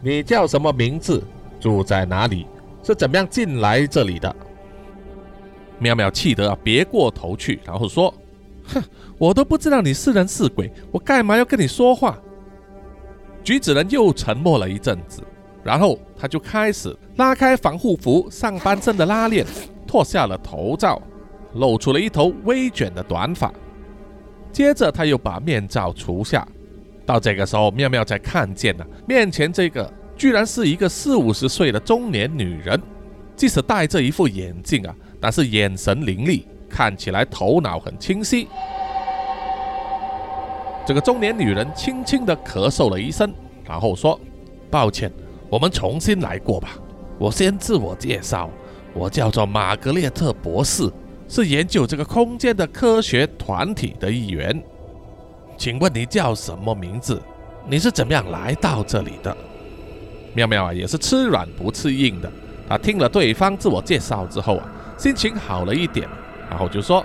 [0.00, 1.20] 你叫什么名字？
[1.58, 2.46] 住在哪里？”
[2.84, 4.32] 是怎么样进来这里的？
[5.80, 8.14] 妙妙气得啊，别过头去，然后说
[8.72, 8.80] ：“哼，
[9.18, 12.16] 我都不知道你是人是鬼，我干嘛要跟你说话？”
[13.42, 15.20] 橘子人又沉默了一阵子，
[15.64, 19.44] 然后他就开始拉开防护服上半身的拉链，
[19.84, 21.02] 脱下了头罩，
[21.54, 23.52] 露出了一头微卷的短发。
[24.54, 26.46] 接着他又把面罩除下。
[27.04, 29.92] 到这个时候，妙妙才看见了面前这个。
[30.16, 32.80] 居然是一个四五十岁的中年女人，
[33.34, 38.46] 即使戴着一副眼镜啊，但是眼神凌厉，看起来头脑很清晰。
[40.86, 43.34] 这个中年女人轻轻地咳嗽了一声，
[43.66, 44.18] 然后说
[44.70, 45.10] ：“抱歉，
[45.50, 46.78] 我们重新来过吧。
[47.18, 48.48] 我先自我介绍，
[48.94, 50.88] 我叫做玛格列特博士，
[51.34, 54.62] 是研究这个空间的科学团体的一员。
[55.58, 57.20] 请问你叫什么名字？
[57.68, 59.36] 你是怎么样来到这里的？”
[60.32, 62.30] 妙妙啊也是吃软不吃硬的，
[62.68, 66.08] 他听了对方自我介绍之后啊，心情好了一点，
[66.48, 67.04] 然后就说：“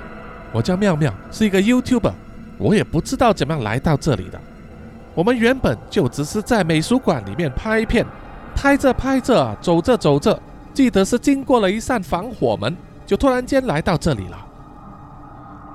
[0.53, 2.13] 我叫妙妙，是一个 YouTuber，
[2.59, 4.39] 我也不知道怎么样来到这里的。
[5.15, 8.05] 我们原本就只是在美术馆里面拍片，
[8.55, 10.39] 拍着拍着，走着走着，
[10.71, 12.77] 记得是经过了一扇防火门，
[13.09, 14.37] 就突然间来到这里了。”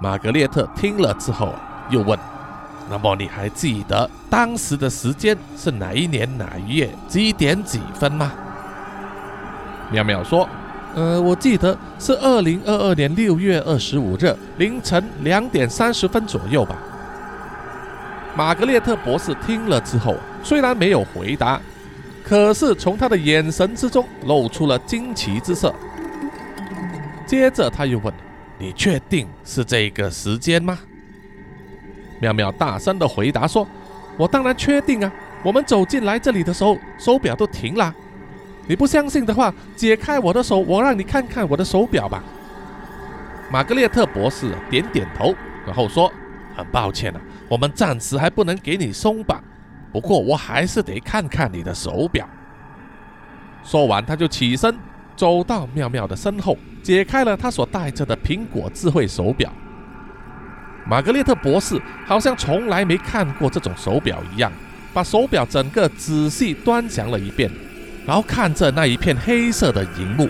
[0.01, 1.53] 玛格列特听了之后
[1.91, 2.17] 又问
[2.89, 8.31] ：“那么你还记得当时的时间是哪一年哪一月几点几分吗？”
[9.91, 10.49] 妙妙说
[10.95, 16.77] ：“呃，我记得是二零二二年六月二十五日凌晨两点三十分左右吧。”
[18.37, 20.15] 玛格列特博士听了之后，
[20.45, 21.61] 虽然没有回答，
[22.23, 25.75] 可是从他的眼神之中露出了惊奇之色。
[27.27, 28.13] 接着他又问。
[28.57, 30.79] 你确定是这个时间吗？
[32.21, 33.67] 妙妙大声的回答说
[34.17, 35.13] ：“我当然确定啊！
[35.43, 37.93] 我们走进来这里的时候，手表都停了。
[38.69, 42.23] 你不相信的话，解开我的手，我让你看看我的手表吧。”
[43.51, 45.35] 玛格列特博士点点头，
[45.67, 46.11] 然后说
[46.57, 49.43] ：“很抱歉啊，我们暂时还不能给你松绑。
[49.93, 52.25] 不过我还是得看看你的手表。”
[53.65, 54.79] 说完，他就起身。
[55.17, 59.51] 走到妙妙的身后，解开了他所戴着的苹果智慧手表。
[60.87, 64.53] 玛格丽特博士好像从来没看过这种手表一样，
[64.93, 67.51] 把手表整个仔细端详了一遍，
[68.07, 70.29] 然后看着那一片黑色的荧幕，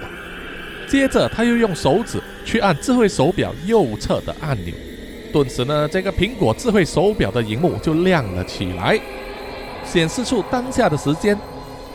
[0.86, 4.72] 接着他又用手指去按智慧手表右侧的按钮，
[5.32, 8.96] 顿时呢，这个苹果智慧手表的荧幕就亮了起来，
[9.84, 11.36] 显示出当下的时间。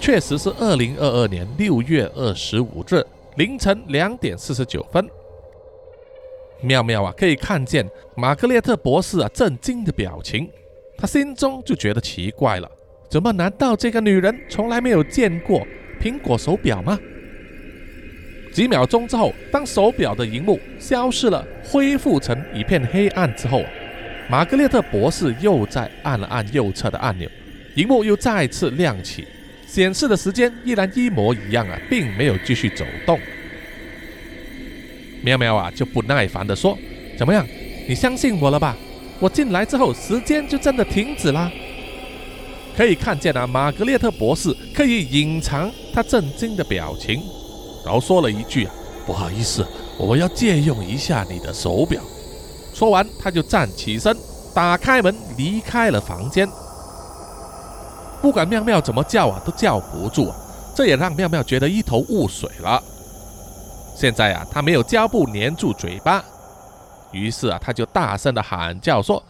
[0.01, 3.05] 确实是二零二二年六月二十五日
[3.40, 5.10] 凌晨两点四十九分。
[6.62, 10.50] 妙妙啊，可以看见玛格列特博士啊震惊的表情，
[10.98, 12.70] 他心中就觉得奇怪了：
[13.10, 13.32] 怎么？
[13.32, 15.66] 难道这个女人从来没有见过
[16.02, 17.00] 苹果手表吗？
[18.52, 23.64] 几秒钟之后，当手表的荧幕消失了，恢复成一片黑暗之后，
[24.30, 27.30] 玛格列特博士又在按了按右侧的按钮，
[27.78, 29.26] 荧幕又再次亮起。
[29.72, 33.20] 显示的时间依然一模一样啊，并没有继续走动。
[35.22, 36.76] 喵喵啊，就不耐烦地说
[37.15, 37.45] ：“怎么样？
[37.88, 38.76] 你相信我了吧？
[39.20, 41.51] 我进来之后，时间就真的停止啦。”
[42.76, 47.22] 可以看见啊，玛格列特博士刻意隐藏他震惊的表情，
[47.86, 48.74] 然后说了一句：“啊，
[49.05, 49.67] 不好意思，
[49.99, 52.01] 我要借用一下你的手表。”
[52.74, 54.17] 说完，他就站起身，
[54.55, 56.47] 打开门，离开了房间。
[58.22, 60.36] 不管妙妙怎么叫啊，都叫不住啊！
[60.76, 62.82] 这也让妙妙觉得一头雾水了。
[63.95, 66.24] 现在啊，他没有胶布粘住嘴巴，
[67.11, 69.22] 于是啊，他就大声的喊叫说：“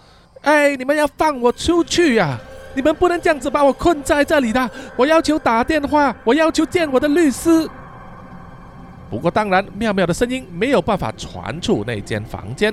[0.42, 2.38] 哎，你们要放我出去呀！
[2.76, 4.70] 你们不能这样子把我困在这里的！
[4.96, 7.68] 我要求打电话，我要求见我的律师。”
[9.10, 12.72] 不过当然，妙妙的声音没有办法传出那间房间。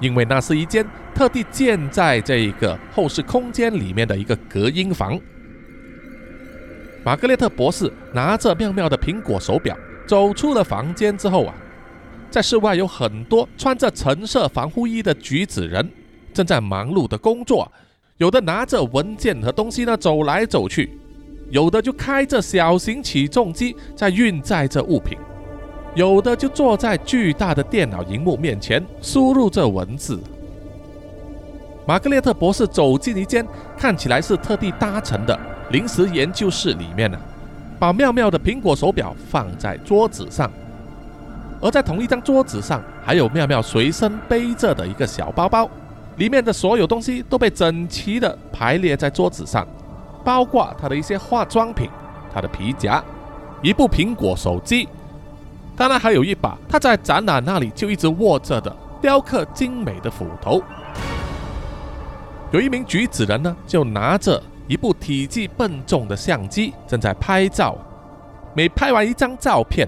[0.00, 5.18] 因为那是一间特地建在这一个后视空间里面的一个隔音房。
[7.04, 9.76] 玛格丽特博士拿着妙妙的苹果手表
[10.06, 11.54] 走出了房间之后啊，
[12.30, 15.88] 在室外有很多穿着橙色防护衣的橘子人
[16.34, 17.70] 正在忙碌的工作，
[18.18, 20.90] 有的拿着文件和东西呢走来走去，
[21.50, 25.16] 有的就开着小型起重机在运载着物品。
[25.96, 30.20] 有的就坐在巨大的电脑荧幕面前输入着文字。
[31.86, 33.44] 玛格列特博士走进一间
[33.78, 35.38] 看起来是特地搭成的
[35.70, 37.18] 临时研究室里面呢，
[37.78, 40.50] 把妙妙的苹果手表放在桌子上，
[41.62, 45.66] 而在同一张桌子上还有妙妙随身背着的一个小包包，
[46.16, 49.66] 里面的所有东西都被整齐的排列在桌子上，
[50.22, 51.88] 包括她的一些化妆品、
[52.30, 53.02] 她的皮夹、
[53.62, 54.86] 一部苹果手机。
[55.76, 60.62] 当然，还有一把他在展览那里就一直握着的雕刻精美的斧头。
[62.50, 67.76] 有一名举子人呢，就拿着一部体积笨重的相机，正在拍照。
[68.54, 69.86] 每拍完一张照片，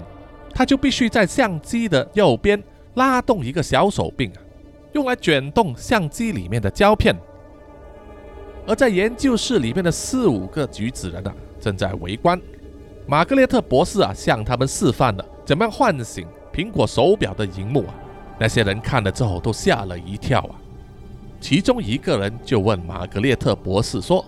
[0.53, 2.61] 他就必须在相机的右边
[2.93, 4.37] 拉动一个小手柄啊，
[4.91, 7.15] 用来卷动相机里面的胶片。
[8.67, 12.39] 而在研究室里面的四五个举子人啊，正在围观。
[13.07, 15.25] 玛格列特博士啊，向他们示范了。
[15.49, 17.95] 怎么样唤醒苹果手表的荧幕啊？
[18.37, 20.53] 那些人看了之后都吓了一跳啊！
[21.41, 24.23] 其中一个人就问玛格列特博士说：“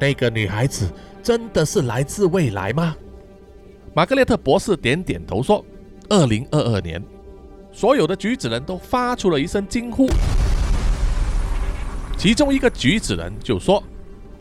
[0.00, 0.90] 那个女孩子
[1.22, 2.96] 真的是来自未来吗？”
[3.94, 5.64] 玛格列特博士点点头说
[6.10, 7.00] ：“二零二二年。”
[7.70, 10.08] 所有的橘子人都发出了一声惊呼。
[12.18, 13.80] 其中一个橘子人就说：“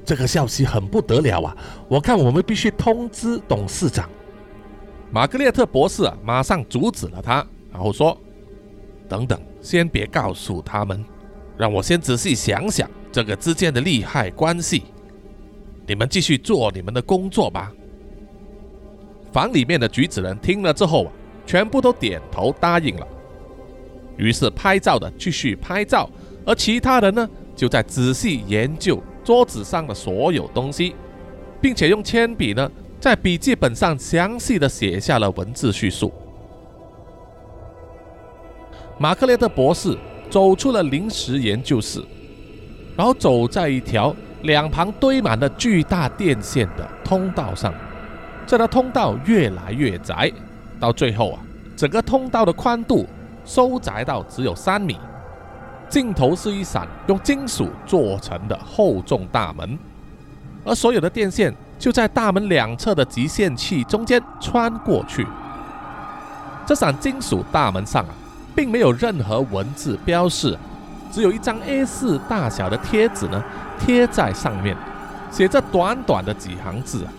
[0.03, 1.55] 这个消息很不得了啊！
[1.87, 4.09] 我看我们必须通知董事长。
[5.13, 8.17] 玛格列特博士啊，马上阻止了他，然后说
[9.07, 11.05] ：“等等，先别告诉他们，
[11.55, 14.85] 让我先仔细想想这个之间的利害关系。
[15.85, 17.71] 你们继续做你们的工作吧。”
[19.31, 21.11] 房里面的举子人听了之后啊，
[21.45, 23.07] 全部都点头答应了。
[24.17, 26.09] 于是拍照的继续拍照，
[26.43, 30.95] 而其他人呢，就在仔细研究桌子上的所有东西，
[31.61, 32.71] 并且用铅笔呢，
[33.03, 36.09] 在笔记本上详细的写下了文字叙述。
[38.97, 39.97] 马克列特博士
[40.29, 42.01] 走出了临时研究室，
[42.95, 47.73] 然后走在一条两旁堆满了巨大电线的通道上。
[48.47, 50.31] 这条通道越来越窄，
[50.79, 51.41] 到最后啊，
[51.75, 53.05] 整个通道的宽度
[53.43, 54.95] 收窄到只有三米，
[55.89, 59.77] 尽头是一扇用金属做成的厚重大门，
[60.63, 65.27] 而所有的电线就在大门两侧的集线器中间穿过去。
[66.65, 68.09] 这扇金属大门上啊，
[68.55, 70.57] 并没有任何文字标示，
[71.11, 73.43] 只有一张 A4 大小的贴纸呢
[73.77, 74.77] 贴在上面，
[75.29, 77.11] 写着短短的几行字啊。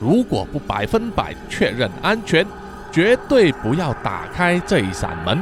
[0.00, 2.46] 如果不百分百确认安全，
[2.90, 5.38] 绝对不要打开这一扇门。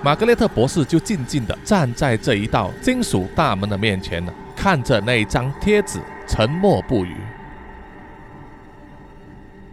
[0.00, 6.00] 玛格丽特博士就静静地站在这一道金属大门的面前呢，看着那张贴纸，
[6.32, 7.14] 沉默不语。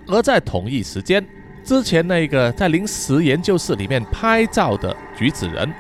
[0.08, 1.26] 而在同一时间，
[1.64, 5.74] 之前那个在临时研究室里面拍照的橘子人，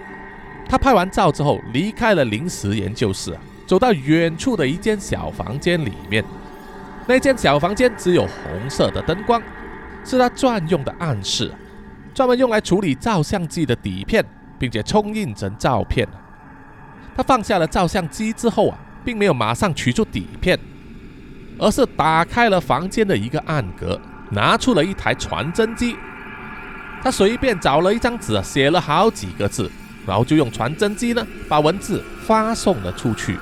[0.69, 6.23] 他拍完照之后离开了临时研究室，走到远处的一间小房间里面。
[7.05, 9.41] 那间小房间只有红色的灯光，
[10.05, 11.53] 是他专用的暗室，
[12.13, 14.23] 专门用来处理照相机的底片，
[14.57, 16.07] 并且冲印成照片。
[17.17, 20.59] 他放下了照相机之后啊，并没有马上取出底片，
[21.57, 23.99] 而是打开了房间的一个暗格，
[24.31, 25.95] 拿出了一台传真机。
[27.01, 29.71] 他随便找了一张纸，写了好几个字，
[30.05, 33.37] 然后就用传真机呢，把文字发送了出去。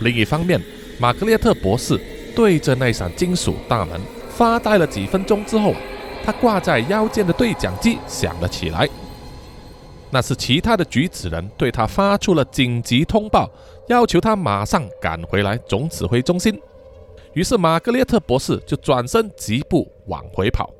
[0.00, 0.60] 另一方面，
[0.98, 1.98] 玛格列特博士
[2.34, 5.74] 对着那扇金属大门发呆了几分钟之后，
[6.24, 8.88] 他挂在腰间的对讲机响了起来。
[10.14, 13.50] 那是其他的举子人对他发出了紧急通报，
[13.88, 16.56] 要求他马上赶回来总指挥中心。
[17.32, 20.70] 于是玛格列特博士就转身疾步往回跑。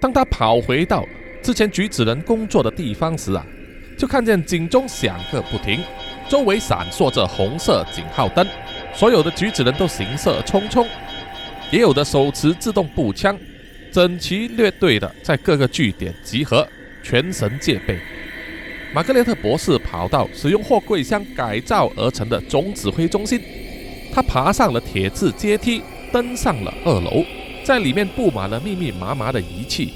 [0.00, 1.04] 当他跑回到
[1.42, 3.44] 之前举子人工作的地方时啊，
[3.98, 5.82] 就看见警钟响个不停。
[6.28, 8.46] 周围闪烁着红色警号灯，
[8.94, 10.86] 所有的举子人都行色匆匆，
[11.72, 13.36] 也有的手持自动步枪，
[13.90, 16.64] 整齐列队的在各个据点集合，
[17.10, 17.98] 全神戒备。
[18.94, 23.42] 玛格列特博士跑到使用货柜箱改造而成的总指挥中心，
[24.14, 25.82] 他爬上了铁质阶梯，
[26.12, 27.24] 登上了二楼，
[27.64, 29.92] 在里面布满了密密麻麻的仪器。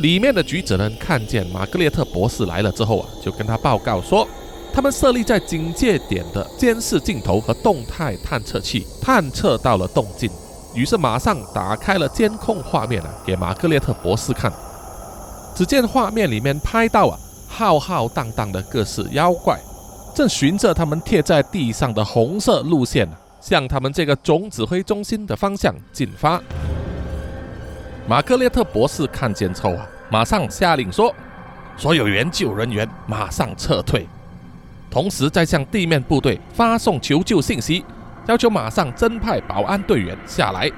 [0.00, 4.28] 里面的举子人看见玛格列特博士来了之后啊，就跟他报告说。
[4.70, 10.28] 他们设立在警戒点的监视镜头和动态探测器探测到了动静，
[10.74, 14.52] 于是马上打开了监控画面啊，给马格列特博士看。
[15.54, 19.56] 只见画面里面拍到啊，浩浩荡荡的各式妖怪，
[20.12, 23.08] 正循着他们贴在地上的红色路线，
[23.40, 26.42] 向他们这个总指挥中心的方向进发。
[28.08, 31.14] 马克列特博士看见后啊，马上下令说
[31.78, 34.08] ：“所有援救人员马上撤退。”
[34.90, 37.84] 同时，再向地面部队发送求救信息，
[38.26, 40.70] 要求马上增派保安队员下来。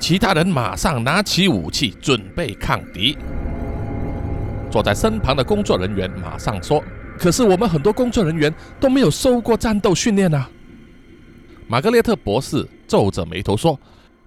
[0.00, 3.16] 其他人马上拿起武器，准备抗敌。
[4.70, 6.82] 坐在身旁的工作人员马上说
[7.18, 10.48] ：“可是我们很多工作人员都没有受过战斗训练啊。”
[11.66, 13.78] 玛格列特博士皱着眉头说：“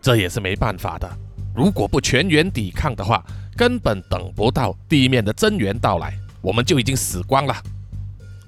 [0.01, 1.09] 这也是没办法的。
[1.55, 3.23] 如果不全员抵抗的话，
[3.55, 7.55] 根本等不到地面的增援到来，我们就已经死光了。”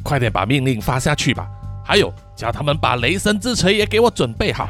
[0.04, 1.48] 快点把命令发下去吧！
[1.86, 4.68] 还有，叫他们把雷神之锤也给我准备好。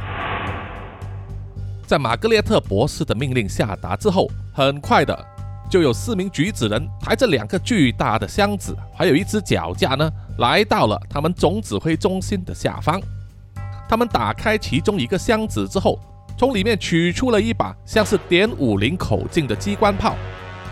[1.88, 5.26] 在玛格列特博士的命令下达之后，很快的
[5.74, 10.08] 就有四名举子人抬着两个巨大的箱子，还有一只脚架呢，
[10.38, 13.02] 来到了他们总指挥中心的下方。
[13.90, 16.00] 他们打开其中一个箱子之后，
[16.38, 20.16] 从里面取出了一把像是点五零口径的机关炮，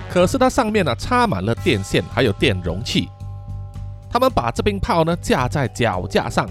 [0.07, 3.09] 可是它上面呢插满了电线，还有电容器。
[4.07, 6.47] 他们把这柄炮呢架在脚架上，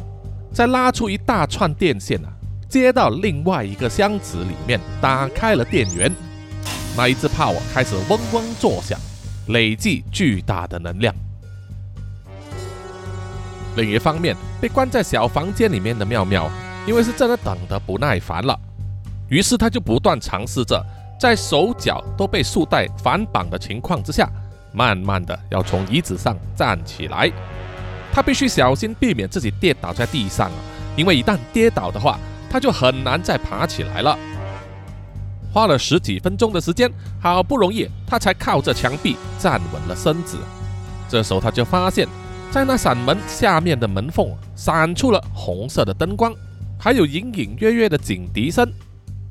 [0.53, 2.28] 再拉出一大串电线啊，
[2.68, 6.12] 接到另外一个箱子里面，打开了电源。
[6.97, 8.99] 那一只炮开始嗡嗡作响，
[9.49, 11.14] 累计巨大的能量。
[13.76, 16.51] 另一方面，被关在小房间里面的妙妙，
[16.86, 18.59] 因为是真的等得不耐烦了，
[19.28, 20.84] 于是他就不断尝试着，
[21.18, 24.28] 在手脚都被束带反绑的情况之下，
[24.72, 27.30] 慢慢的要从椅子上站起来。
[28.12, 30.59] 他必须小心避免自己跌倒在地上啊，
[30.97, 32.18] 因为一旦跌倒的话，
[32.51, 34.18] 他就很难再爬起来了。
[35.53, 36.90] 花了十几分钟的时间，
[37.20, 40.38] 好不容易他才靠着墙壁站稳了身子。
[41.09, 42.07] 这时候他就发现。
[42.53, 44.26] 在那扇门下面的门缝
[44.57, 46.34] 闪出了红色的灯光，
[46.76, 48.68] 还有隐隐约约的警笛声，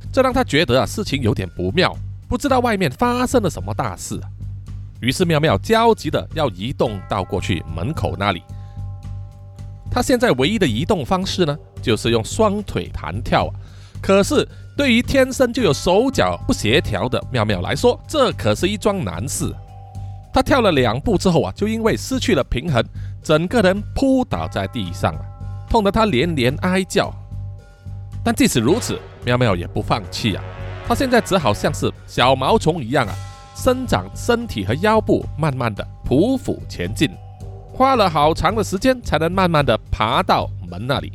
[0.09, 1.93] 这让他觉得啊事情有点不妙，
[2.30, 4.17] 不知道外面发生了什么大事。
[5.01, 8.41] 于是妙妙焦急的要移动到过去门口那里。
[9.91, 13.53] 他现在唯一的移动方式呢，就是用双腿弹跳。
[14.01, 14.47] 可是
[14.80, 19.53] 对于天生就有手脚不协调的妙妙来说，这可是一桩难事。
[20.32, 22.82] 他跳了两步之后啊，就因为失去了平衡。
[23.21, 25.21] 整个人扑倒在地上了，
[25.69, 27.13] 痛得他连连哀叫。
[28.23, 30.43] 但即使如此，妙妙也不放弃啊！
[30.88, 33.13] 他现在只好像是小毛虫一样啊，
[33.57, 37.11] 伸长身体和腰部，慢慢的匍匐前进，
[37.73, 41.11] 花了好长的时间才能慢慢的爬到门那里，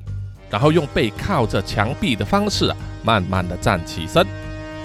[0.51, 4.27] 然后用背靠着墙壁的方式啊，慢慢的站起身。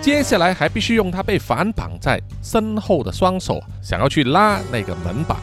[0.01, 5.37] 接下来还必须用他被反绑在身后的双手，想要去拉那个门把。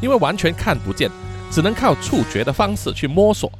[0.00, 1.10] 因为完全看不见，
[1.50, 3.50] 只能靠触觉的方式去摸索。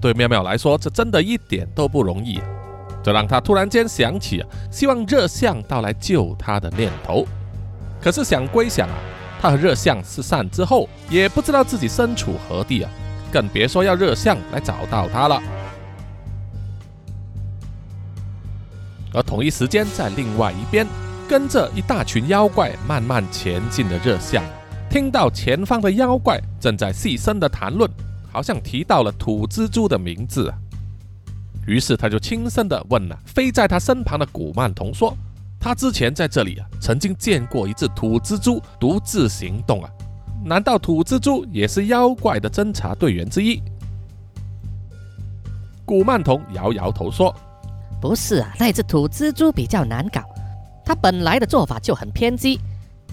[0.00, 2.40] 对妙妙来说，这真的一点都不容易。
[3.04, 7.26] 这让他突然间想起啊，希望热相到来救他的念头。
[8.00, 8.94] 可是想归想啊，
[9.40, 12.90] 他和热相失散之后，也不知道自己身处何地啊，
[13.30, 15.42] 更别说要热相来找到他了。
[19.14, 20.86] 而同一时间，在另外一边，
[21.28, 24.42] 跟着一大群妖怪慢慢前进的热相。
[24.90, 27.90] 听到前方的妖怪正在细声的谈论，
[28.30, 30.52] 好像提到了土蜘蛛的名字，
[31.66, 35.16] 于是他就轻声的问了飞在他身旁的古曼童说
[35.58, 39.90] ：“他之前在这里啊，曾经见过一只土蜘蛛独自行动啊，
[40.44, 43.62] 难道土蜘蛛也是妖怪的侦察队员之一？”
[45.86, 47.34] 古曼童摇摇头说
[48.02, 50.22] ：“不是啊，那只土蜘蛛比较难搞，
[50.84, 52.58] 它本来的做法就很偏激。”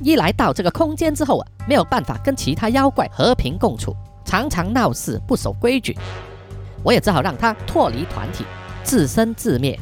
[0.01, 5.95] 一来到这个空间之后啊，没有办法跟其他妖怪和平共处，常常闹事不守规矩，
[6.81, 8.43] 我也只好让它脱离团体，
[8.83, 9.79] 自生自灭。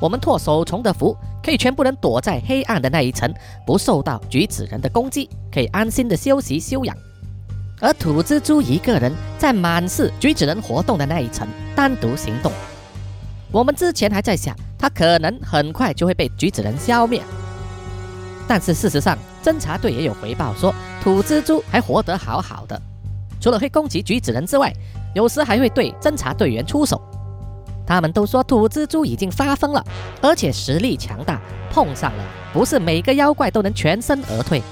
[0.00, 3.32] 我们拓守虫的福，可以全部人躲在黑暗的那一层，
[3.64, 6.94] 不受到橘子人的攻击，可以安心的休息休养。
[7.80, 12.52] 而土蜘蛛一个人在满是橘子人活动的那一层单独行动，
[13.50, 17.22] 我们之前还在想，他可能很快就会被橘子人消灭。
[18.46, 22.80] 但是事实上，侦察队也有回报说，土蜘蛛还活得好好的，
[23.40, 24.72] 除了会攻击橘子人之外，
[25.14, 27.00] 有时还会对侦察队员出手。
[27.86, 29.82] 他们都说土蜘蛛已经发疯了，
[30.20, 31.40] 而且实力强大，
[31.70, 34.62] 碰上了不是每个妖怪都能全身而退。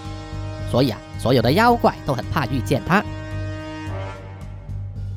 [0.70, 3.02] 所以啊，所有的妖怪都很怕遇见他。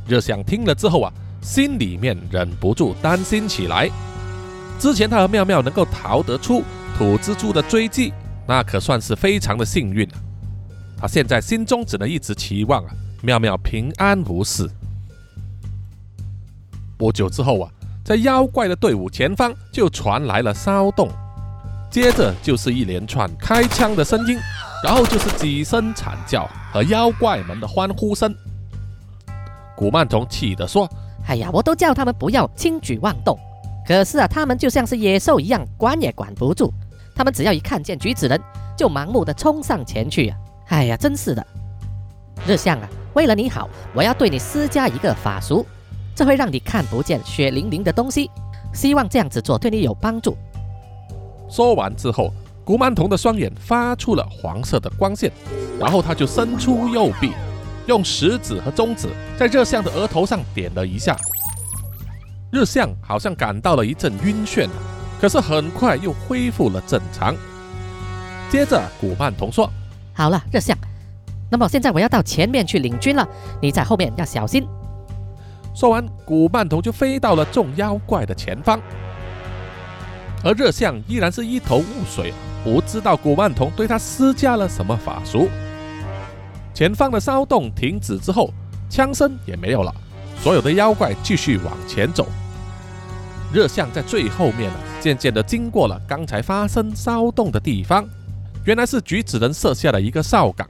[0.08, 3.90] 热想听了之后啊，心里面忍不住担心起来。
[4.80, 6.64] 之前他和妙妙能够逃得出
[6.98, 8.14] 土蜘蛛的追击。
[8.48, 10.16] 那可算是非常的幸运了。
[11.00, 12.90] 他现在心中只能一直期望啊，
[13.22, 14.68] 妙妙平安无事。
[16.98, 17.70] 不久之后啊，
[18.04, 21.10] 在妖怪的队伍前方就传来了骚动，
[21.92, 24.36] 接着就是一连串开枪的声音，
[24.84, 28.36] 然后就是几声惨叫和妖怪们的欢呼声。
[29.78, 30.90] 古曼童气得说
[31.30, 33.38] ：“哎呀，我都叫他们不要轻举妄动，
[33.88, 36.74] 可是啊，他们就像是野兽一样，管也管不住。”
[37.16, 38.42] 他们只要一看见橘子人，
[38.76, 40.34] 就盲目的冲上前去！
[40.70, 41.46] 哎呀，真是的！
[42.48, 45.66] 日向啊，为了你好，我要对你施加一个法术，
[46.16, 48.32] 这会让你看不见血淋淋的东西。
[48.74, 50.36] 希望这样子做对你有帮助。
[51.48, 52.32] 说完之后，
[52.64, 55.32] 古曼童的双眼发出了黄色的光线，
[55.80, 57.34] 然后他就伸出右臂，
[57.90, 61.16] 用食指和中指在热像的额头上点了一下。
[62.52, 64.70] 日向好像感到了一阵晕眩。
[65.20, 67.36] 可是很快又恢复了正常。
[68.50, 69.70] 接着，古曼童说
[70.16, 70.78] ：“好了，热相，
[71.52, 73.28] 那么现在我要到前面去领军了，
[73.62, 74.66] 你在后面要小心。”
[75.76, 78.80] 说完，古曼童就飞到了众妖怪的前方，
[80.42, 82.34] 而热像依然是一头雾水，
[82.64, 85.50] 不知道古曼童对他施加了什么法术。
[86.80, 88.54] 前方的骚动停止之后，
[88.90, 89.94] 枪声也没有了，
[90.42, 92.26] 所有的妖怪继续往前走。
[93.52, 98.08] 热像在最后面了，渐渐的经过了刚才发生骚动的地方，
[98.64, 100.66] 原来是橘子人设下的一个哨岗。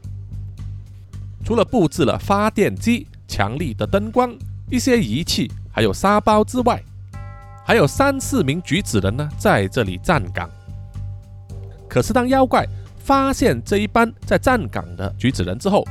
[1.46, 4.36] 除了布置了发电机、强力的灯光、
[4.72, 6.82] 一些仪器，还有沙包之外，
[7.64, 10.50] 还有三四名举子人呢在这里站岗。
[11.88, 12.66] 可是当妖怪
[13.10, 15.84] 发现这一班在站岗的橘子人之后，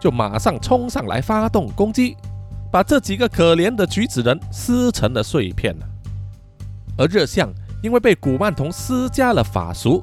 [0.00, 2.16] 就马上冲上来发动攻击，
[2.72, 5.72] 把这几个可怜的橘子人撕成了碎片。
[6.98, 7.48] 而热相
[7.80, 10.02] 因为被古曼童施加了法术，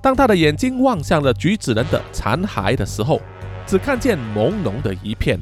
[0.00, 3.20] 当他的眼睛望向了橘子人的残骸的时候，
[3.66, 5.38] 只看见朦胧的一片。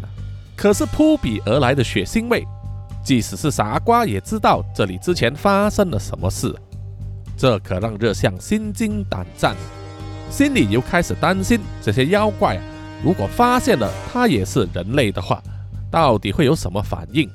[0.56, 2.44] 可是扑鼻而来的血腥味，
[3.04, 6.52] 即使是傻瓜也知道这里之前发生了什么事。
[7.36, 9.54] 这可让热相心惊胆战，
[10.30, 12.62] 心里又开始担心这些妖怪啊，
[13.04, 15.42] 如果发现了他也是人类的话，
[15.90, 17.28] 到底会有什么反应？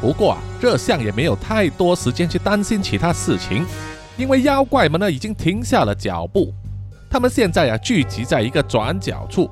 [0.00, 3.66] 不过啊，热相也没有太多时间去担心其他事情，
[4.16, 6.52] 因为妖怪们呢已经停下了脚步，
[7.10, 9.50] 他们现在啊聚集在一个转角处，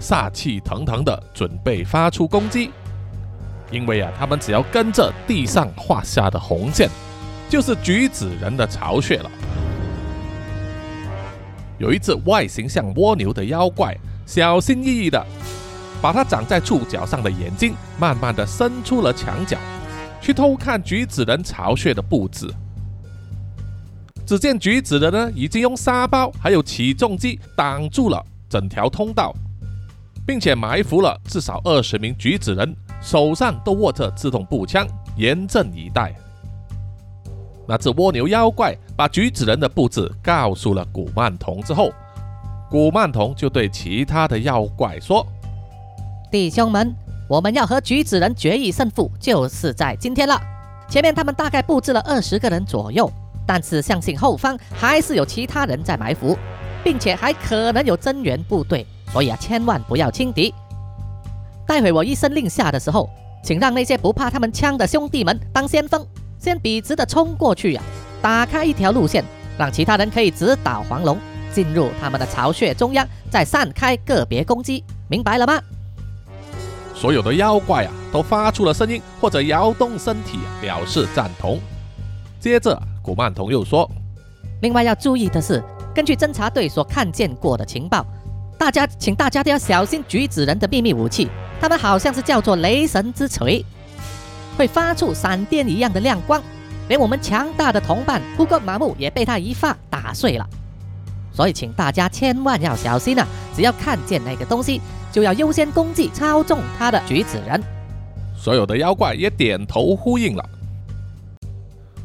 [0.00, 2.70] 煞气腾腾的准备发出攻击。
[3.70, 6.88] 因为啊，他们只要跟着地上画下的红线。
[7.46, 9.30] 就是橘子人的巢穴了。
[11.84, 15.22] 有一只外形像蜗牛的妖怪，小心翼翼的
[16.00, 19.58] 把它长在触角上的眼睛慢慢的伸出了墙角，
[20.18, 22.50] 去偷看橘子人巢穴的布置。
[24.26, 29.34] 只见橘子人呢，已经用沙包还有起重机挡住了整条通道，
[30.26, 34.86] 并且埋伏了至少二十名橘子人，手上都握着自动步枪，
[35.18, 36.14] 严阵以待。
[37.66, 41.90] 那只蜗牛妖怪把橘子人的布置告诉了古曼童之后，
[42.70, 45.26] 古曼童就对其他的妖怪说
[46.30, 46.94] ：“弟兄们，
[47.28, 50.40] 我们要和橘子人决一胜负，就是在今天了。
[50.88, 53.10] 前面他们大概布置了二十个人左右，
[53.46, 56.36] 但是相信后方还是有其他人在埋伏，
[56.82, 60.52] 并且还可能有增援部队，所以啊，千万不要轻敌。
[61.66, 63.08] 待会我一声令下的时候，
[63.42, 66.06] 请让那些不怕他们枪的兄弟们当先锋。”
[66.44, 67.80] 先笔直的冲过去呀，
[68.20, 69.24] 打开一条路线，
[69.56, 71.18] 让其他人可以直捣黄龙，
[71.50, 75.58] 进入他们的巢穴中央，再散开个别攻击，明白了吗？
[76.94, 81.58] 所有的妖怪啊，都发出了声音或者摇动身体表示赞同。
[82.38, 83.90] 接着，古曼童又说
[84.60, 85.64] ：“另外要注意的是，
[85.94, 88.04] 根据侦察队所看见过的情报，
[88.58, 91.26] 大家请大家都要小心举止人的秘密武器，
[91.58, 93.64] 他们好像是叫做雷神之锤。”
[94.56, 96.42] 会发出闪电一样的亮光，
[96.88, 100.46] 连我们强大的同伴布格马木也被他一发打碎了。
[101.32, 103.26] 所以，请大家千万要小心啊！
[103.56, 104.80] 只要看见那个东西，
[105.10, 107.60] 就要优先攻击操纵它的橘子人。
[108.36, 110.48] 所有的妖怪也点头呼应了。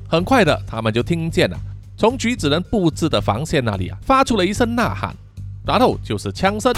[0.07, 1.55] 很快的，他们就听见了
[1.95, 5.15] 从橘子人布置的防线那里啊，发出了一声呐喊，
[5.63, 6.73] 然后就是枪声。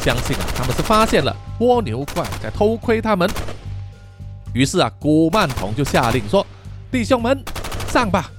[0.00, 3.28] 相信啊，他们是发现了蜗牛怪在偷窥他们。
[4.54, 6.46] 于是啊，古曼童就下令说
[6.88, 7.42] ：“弟兄们，
[7.88, 8.30] 上吧！”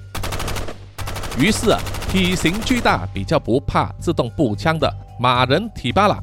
[1.38, 4.90] 于是啊，体型巨大、比较不怕自动步枪的
[5.20, 6.18] 马人提巴拉，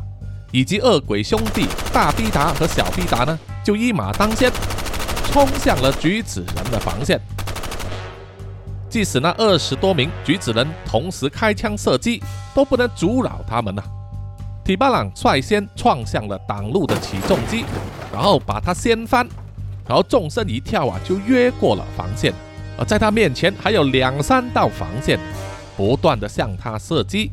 [0.51, 4.51] 以及恶鬼兄弟大逼达和小逼达呢，就一马当先，
[5.31, 7.21] 冲向了橘子人的防线。
[8.89, 12.23] 即使那二十多名橘子人同时开枪射击，
[12.55, 13.83] 都不能阻扰他们呐。
[14.65, 17.67] 提巴朗率先撞向了挡路的起重机，
[18.11, 19.29] 然后把他掀翻。
[19.87, 22.33] 然后纵身一跳啊，就越过了防线，
[22.79, 25.19] 而在他面前还有两三道防线，
[25.77, 27.31] 不断的向他射击。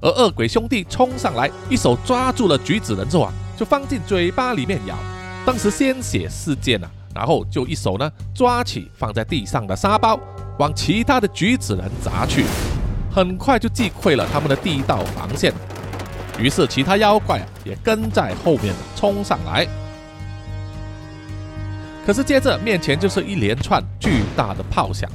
[0.00, 4.96] 而恶鬼兄弟冲上来，一手抓住了橘子人之后啊，就放进嘴巴里面咬。
[5.44, 10.18] 当时鲜血四溅啊，然后就一手呢抓起放在地上的沙包，
[10.58, 12.44] 往其他的橘子人砸去，
[13.10, 15.52] 很快就击溃了他们的第一道防线。
[16.38, 19.66] 于是其他妖怪啊也跟在后面冲上来。
[22.06, 25.10] 可是接着面前就是一连串巨大的炮响，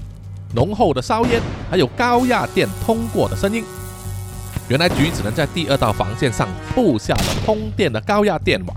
[0.54, 3.64] 浓厚的烧烟，还有高压电通过的声音。
[4.68, 8.76] 原来橘子人在第二道防线上布下了通电的高压电网。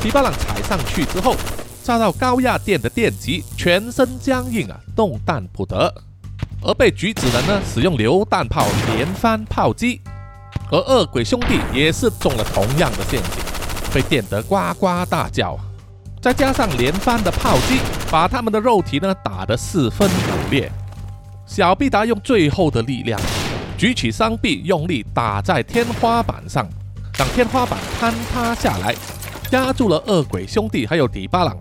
[0.00, 1.34] 皮巴朗踩上去之后，
[1.82, 5.92] 遭到高压电的电击，全身僵硬啊，动弹不得。
[6.62, 8.64] 而被橘子人呢使用榴弹炮
[8.94, 10.00] 连番炮击，
[10.70, 13.30] 而恶鬼兄弟也是中了同样的陷阱，
[13.92, 15.58] 被电得呱呱大叫。
[16.24, 17.78] 再加上连番的炮击，
[18.10, 20.72] 把他们的肉体呢打得四分五裂。
[21.44, 23.20] 小毕达用最后的力量，
[23.76, 26.66] 举起双臂，用力打在天花板上，
[27.18, 28.94] 让天花板坍塌下来，
[29.50, 31.58] 压住了恶鬼兄弟还有迪巴朗，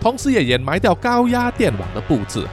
[0.00, 2.44] 同时也掩埋掉高压电网的布置。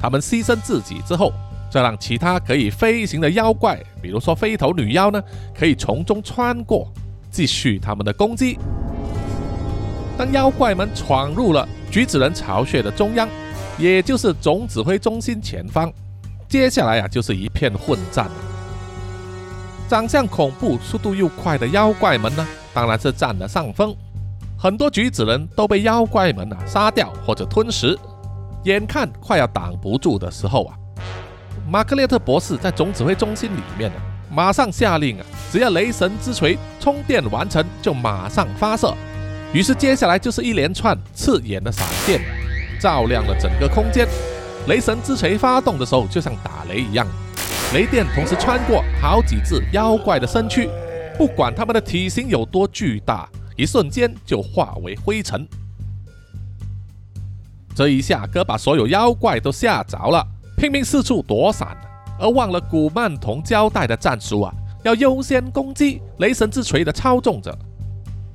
[0.00, 1.32] 他们牺牲自己之后，
[1.70, 5.22] 这让其他可以飞行的妖怪，比如说飞头女妖呢，
[5.56, 6.92] 可以从中穿过，
[7.30, 8.58] 继续他们的攻击。
[10.16, 13.28] 当妖怪们闯入了橘子人巢穴的中央，
[13.78, 15.92] 也就是总指挥中心前方，
[16.48, 18.32] 接下来啊就是一片混战了。
[19.88, 23.94] 长相恐怖、速度又快的妖怪们呢，当然是占了上风。
[24.58, 27.98] 很多橘子人都被妖怪们啊杀掉或者吞食，
[28.64, 30.76] 眼看快要挡不住的时候啊，
[31.68, 33.96] 马克列特博士在总指挥中心里面啊，
[34.30, 38.94] 马上下令啊，只要雷神之锤充电完成，就马上发射。
[39.52, 42.20] 于是接下来就是一连串刺眼的闪电，
[42.80, 44.08] 照亮了整个空间。
[44.66, 47.06] 雷神之锤发动的时候，就像打雷一样，
[47.74, 50.70] 雷电同时穿过好几只妖怪的身躯，
[51.18, 53.28] 不管他们的体型有多巨大。
[53.54, 55.46] 一瞬间就化为灰尘。
[57.74, 60.26] 这一下，哥把所有妖怪都吓着了，
[60.56, 61.76] 拼命四处躲闪，
[62.18, 67.56] 而忘了古曼童交代的战术啊，要优先攻击雷神之锤的操纵者。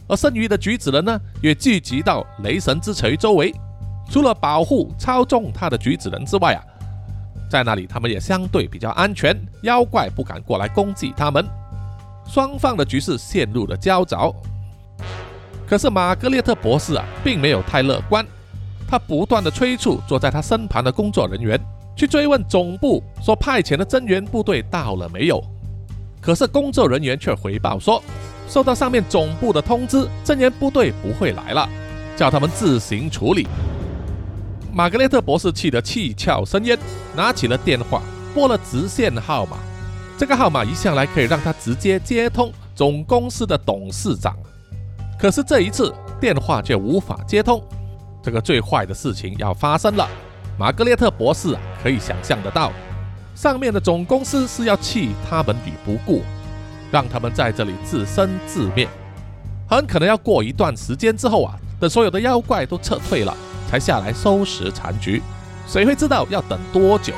[0.08, 3.53] 而剩余的橘子人呢，也聚集到雷神之锤周围，
[4.10, 6.64] 除了保护操纵他的橘子人之外啊，
[7.49, 11.45] 在那里他们也相对比较安全，妖怪不敢过来攻击他们。
[12.26, 14.36] 双方的局势陷入了焦灼。
[15.66, 18.26] 可是玛格列特博士啊，并没有太乐观。
[18.89, 21.60] 他不断的催促坐在他身旁的工作人员，
[21.93, 25.43] 去追问总部所派遣的增援部队到了没有。
[26.22, 28.01] 可是工作人员却回报说，
[28.48, 31.68] 收到上面总部的通知，增援部队不会来了，
[32.16, 33.48] 叫他们自行处理。
[34.74, 36.78] 玛格列特博士气得气窍生烟，
[37.16, 38.02] 拿起了电话，
[38.34, 39.58] 拨了直线号码。
[40.18, 44.36] 这个号码一向来可以让他直接接通总公司的董事长。
[45.20, 47.62] 可是这一次电话却无法接通，
[48.24, 50.08] 这个最坏的事情要发生了。
[50.58, 52.72] 玛格列特博士，可以想象得到，
[53.36, 56.24] 上面的总公司是要弃他们于不顾，
[56.92, 58.88] 让他们在这里自生自灭。
[59.70, 63.36] 很可能要过一段时间之后啊，等所有的妖怪都撤退了，
[63.70, 65.22] 才下来收拾残局。
[65.68, 67.14] 谁会知道要等多久？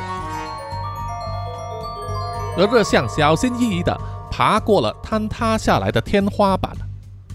[2.57, 3.95] 而热象小心翼翼地
[4.31, 6.75] 爬过了坍塌下来的天花板。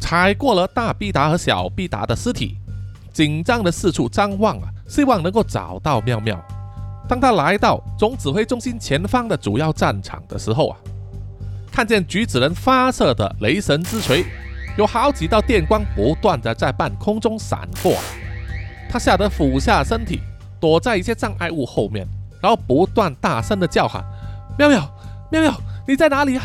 [0.01, 2.59] 踩过了大毕达和小毕达的尸体，
[3.11, 6.39] 紧张的四处张望啊，希望能够找到妙妙。
[7.09, 10.77] 当他来到总指挥中心前方的主要战场的时候啊，
[11.75, 14.25] 看见橘子人发射的雷神之锤，
[14.79, 17.97] 有好几道电光不断的在半空中闪过，
[18.89, 20.21] 他吓得俯下身体，
[20.61, 22.07] 躲在一些障碍物后面，
[22.41, 24.05] 然后不断大声的叫喊
[24.57, 24.89] ：“妙妙，
[25.33, 26.45] 妙妙，你在哪里啊？”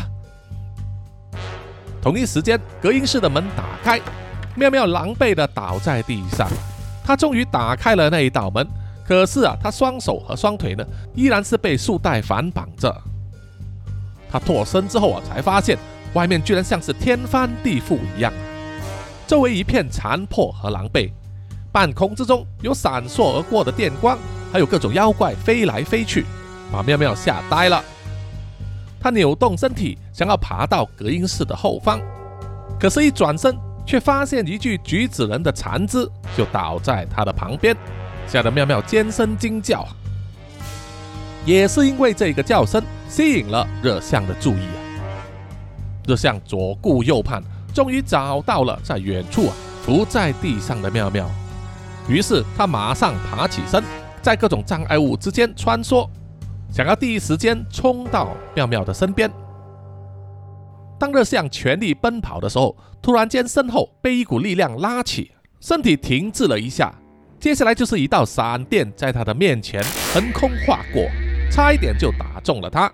[2.02, 4.00] 同一时间，隔音室的门打开，
[4.56, 6.48] 妙妙狼狈的倒在地上。
[7.04, 8.66] 他终于打开了那一道门，
[9.06, 12.92] 可是啊，他双手和双腿呢，依然是被束带反绑着。
[14.30, 15.76] 他脱身之后啊，才发现
[16.14, 18.32] 外面居然像是天翻地覆一样，
[19.26, 21.10] 周围一片残破和狼狈。
[21.72, 24.18] 半空之中有闪烁而过的电光，
[24.52, 26.26] 还有各种妖怪飞来飞去，
[26.72, 27.84] 把妙妙吓呆了。
[29.00, 32.00] 他扭动身体，想要爬到隔音室的后方，
[32.78, 33.56] 可是，一转身
[33.86, 36.06] 却发现一具橘子人的残肢
[36.36, 37.76] 就倒在他的旁边，
[38.26, 39.86] 吓得妙妙尖声惊叫。
[41.46, 45.24] 也是因为这个叫声吸引了热象的注意啊！
[46.06, 47.42] 热象左顾右盼，
[47.74, 51.30] 终于找到了在远处啊伏在地上的妙妙，
[52.08, 53.82] 于是他马上爬起身，
[54.20, 56.08] 在各种障碍物之间穿梭。
[56.70, 59.30] 想要第一时间冲到妙妙的身边。
[60.98, 66.94] 当热象全力奔跑的时候，突然间身后被一股力量拉起，身体停滞了一下。
[67.40, 69.82] 接下来就是一道闪电在他的面前
[70.12, 71.02] 横空划过，
[71.50, 72.90] 差一点就打中了他。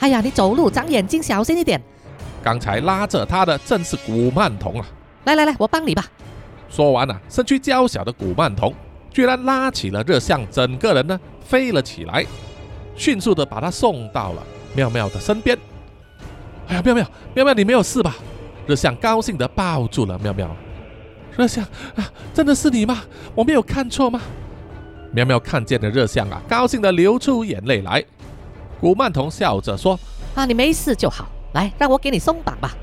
[0.00, 1.80] 哎呀，你走路长眼睛，小心一点！
[2.42, 4.86] 刚才拉着他的正是古曼童啊！
[5.24, 6.04] 来来来，我帮你吧。
[6.68, 8.72] 说完了，身躯娇小的古曼童
[9.10, 12.24] 居然拉起了热象，整个人呢飞了起来。
[12.94, 14.42] 迅速的把他送到了
[14.74, 15.58] 妙妙的身边。
[16.68, 18.14] 哎呀，妙妙，妙妙，你没有事吧？
[18.66, 20.54] 热象高兴的抱住了妙妙。
[21.36, 21.64] 热象
[21.96, 23.02] 啊，真的是你吗？
[23.34, 24.20] 我没有看错吗？
[25.12, 28.04] 妙妙看见了热象啊，高兴的流出眼泪来。
[28.80, 29.98] 古曼童笑着说
[30.36, 31.26] ：“啊，你没事就好。
[31.54, 32.76] 来，让我给你松绑吧。”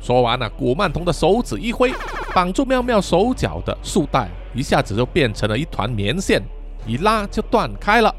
[0.00, 1.92] 说完了，古曼童的手指一挥，
[2.34, 6.42] 绑住妙妙手脚的束带一下子就变成了一团棉线，
[6.86, 8.14] 一拉就断开了。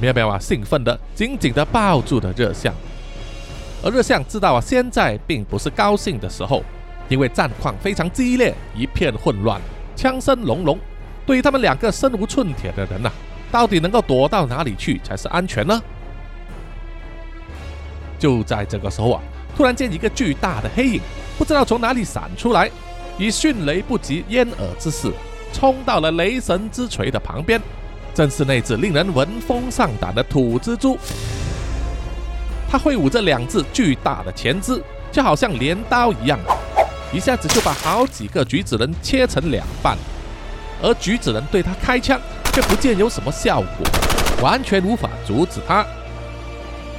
[0.00, 2.72] 妙妙啊，兴奋的紧紧的抱住了热象，
[3.82, 6.62] 而热象知道啊，现在并不是高兴的时候，
[7.08, 9.60] 因为战况非常激烈，一片混乱，
[9.96, 10.78] 枪声隆隆，
[11.28, 13.12] 对于他们两个身无寸铁的人呐，
[13.52, 15.78] 到底能够躲到哪里去才是安全呢？
[18.18, 19.20] 就在这个时候啊，
[19.54, 21.00] 突然间一个巨大的黑影
[21.36, 22.70] 不知道从哪里闪出来，
[23.18, 25.12] 以迅雷不及掩耳之势
[25.52, 27.60] 冲到了雷神之锤的旁边，
[28.14, 30.98] 正是那只令人闻风丧胆的土蜘蛛。
[32.70, 36.38] 他挥舞着两只巨大的前肢，就好像镰刀一样，
[37.12, 39.94] 一下子就把好几个橘子人切成两半。
[40.82, 42.20] 而橘子人对他开枪，
[42.52, 43.86] 却不见有什么效果，
[44.42, 45.84] 完全无法阻止他。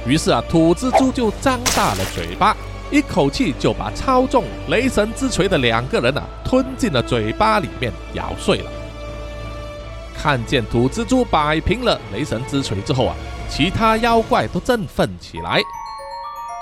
[0.06, 2.56] 于是啊，土蜘蛛就张大了嘴巴，
[2.90, 8.70] 一口气就把操纵雷神之锤的两个人啊吞进了嘴巴里面，咬碎了。
[10.16, 13.14] 看见土蜘蛛摆平了雷神之锤之后啊。
[13.52, 15.60] 其他妖怪都振奋起来，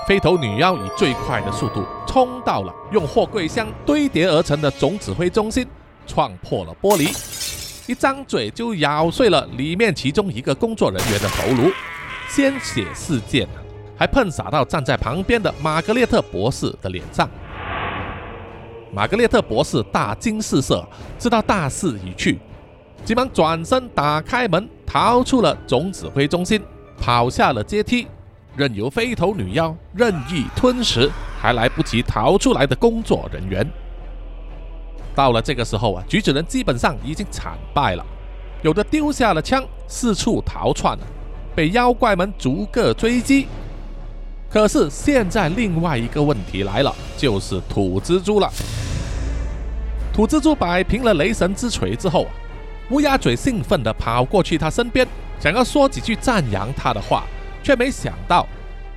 [0.06, 5.68] 飞头女妖以最快的速度冲到了用货柜箱堆叠而成的总指挥中心，
[6.08, 7.14] 撞破了玻璃，
[7.86, 11.70] 一张嘴就咬碎了里面其中一个工作人员的头颅，
[12.28, 13.46] 鲜血四溅，
[13.96, 17.28] 还喷洒到站在旁边的玛格丽特博士的脸上。
[18.90, 20.84] 玛格丽特博士大惊失色，
[21.18, 22.38] 知道大势已去，
[23.04, 26.60] 急忙转身打开门，逃出了总指挥中心。
[27.00, 28.08] 跑下了阶梯，
[28.56, 31.08] 任由飞头女妖任意吞食
[31.40, 33.64] 还来不及逃出来的工作人员。
[35.18, 38.06] 到了这个时候啊，橘子人基本上已经惨败了，
[38.62, 41.04] 有的丢下了枪四处逃窜了，
[41.56, 43.48] 被妖怪们逐个追击。
[44.48, 48.48] 可是现在另外一个问题来了，就是土蜘蛛了。
[50.12, 52.28] 土蜘蛛摆平了雷神之锤之后，
[52.90, 55.04] 乌鸦嘴兴奋地跑过去他身边。
[55.40, 57.24] 想要说几句赞扬他的话，
[57.60, 58.46] 却没想到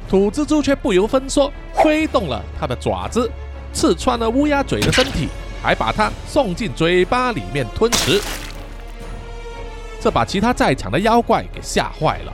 [0.07, 3.27] 土蜘蛛却不由分说挥动了他的爪子，
[3.73, 5.27] 刺穿了乌鸦嘴的身体，
[5.61, 8.21] 还把它送进嘴巴里面吞食。
[9.99, 12.33] 这把其他在场的妖怪给吓坏了，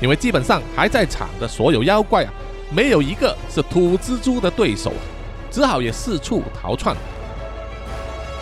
[0.00, 2.32] 因为基本上还在场的所有妖怪啊，
[2.70, 4.92] 没有一个是土蜘蛛的对手，
[5.50, 6.96] 只好也四处逃窜。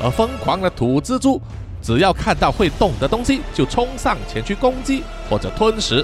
[0.02, 1.40] 而疯狂的土蜘蛛。
[1.86, 6.02] 只要看到会动的东西，就冲上前去攻击或者吞食，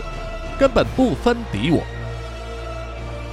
[0.59, 1.83] 根本不分敌我。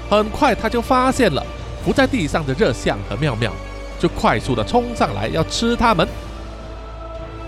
[0.10, 1.46] 很快他就发现了
[1.84, 3.52] 伏在地上的热象和妙妙，
[4.00, 6.08] 就快速的冲上来要吃他们。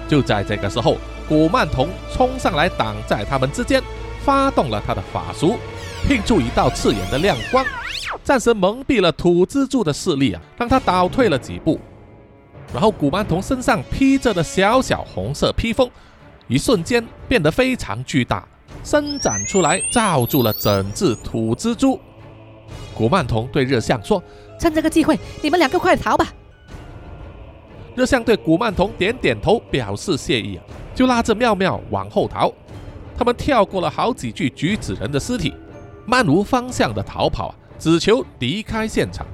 [0.08, 0.98] 就在这个时候，
[1.28, 3.82] 古曼童冲上来挡在他们之间，
[4.24, 5.58] 发动了他的法术，
[6.08, 7.64] 拼出一道刺眼的亮光，
[8.24, 11.80] 暂时蒙蔽了土蜘蛛的视力啊，让他倒退了几步。
[12.74, 15.90] 然后古曼童身上披着的小小红色披风，
[16.48, 18.48] 一瞬间变得非常巨大，
[18.84, 22.00] 伸展出来罩住了整只土蜘蛛。
[22.96, 24.22] 古曼童对热象说
[24.60, 26.28] ：“趁这个机会，你们两个快逃吧！”
[28.00, 30.58] 热象对古曼童点点头，表示谢意，
[30.96, 32.50] 就拉着妙妙往后逃。
[33.18, 35.54] 他们跳过了好几具橘子人的尸体，
[36.06, 39.26] 漫无方向的逃跑啊，只求离开现场。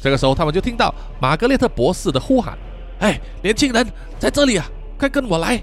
[0.00, 2.56] 这个时候，他们就听到玛格丽特博士的呼喊
[3.02, 3.84] ：“哎，年轻人，
[4.20, 4.64] 在这里啊，
[4.96, 5.60] 快跟我来！”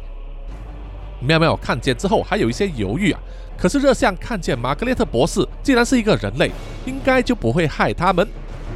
[1.25, 3.19] 妙妙看见之后还有一些犹豫啊，
[3.57, 6.51] 可是热象看见玛格丽特博士既然是一个人类，
[6.86, 8.27] 应该就不会害他们，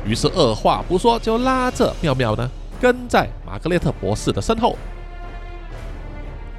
[0.06, 2.50] 于是二话不说就拉着妙妙呢
[2.84, 4.78] 跟在玛格丽特博士的身后。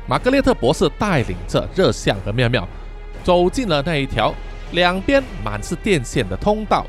[0.07, 2.66] 玛格丽特博士带领着热象和妙妙
[3.22, 4.33] 走进了那一条
[4.72, 6.87] 两边满是电线的通道。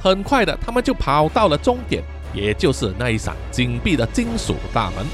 [0.00, 5.06] 很快的，他们就跑到了终点，也就是那一扇紧闭的金属大门。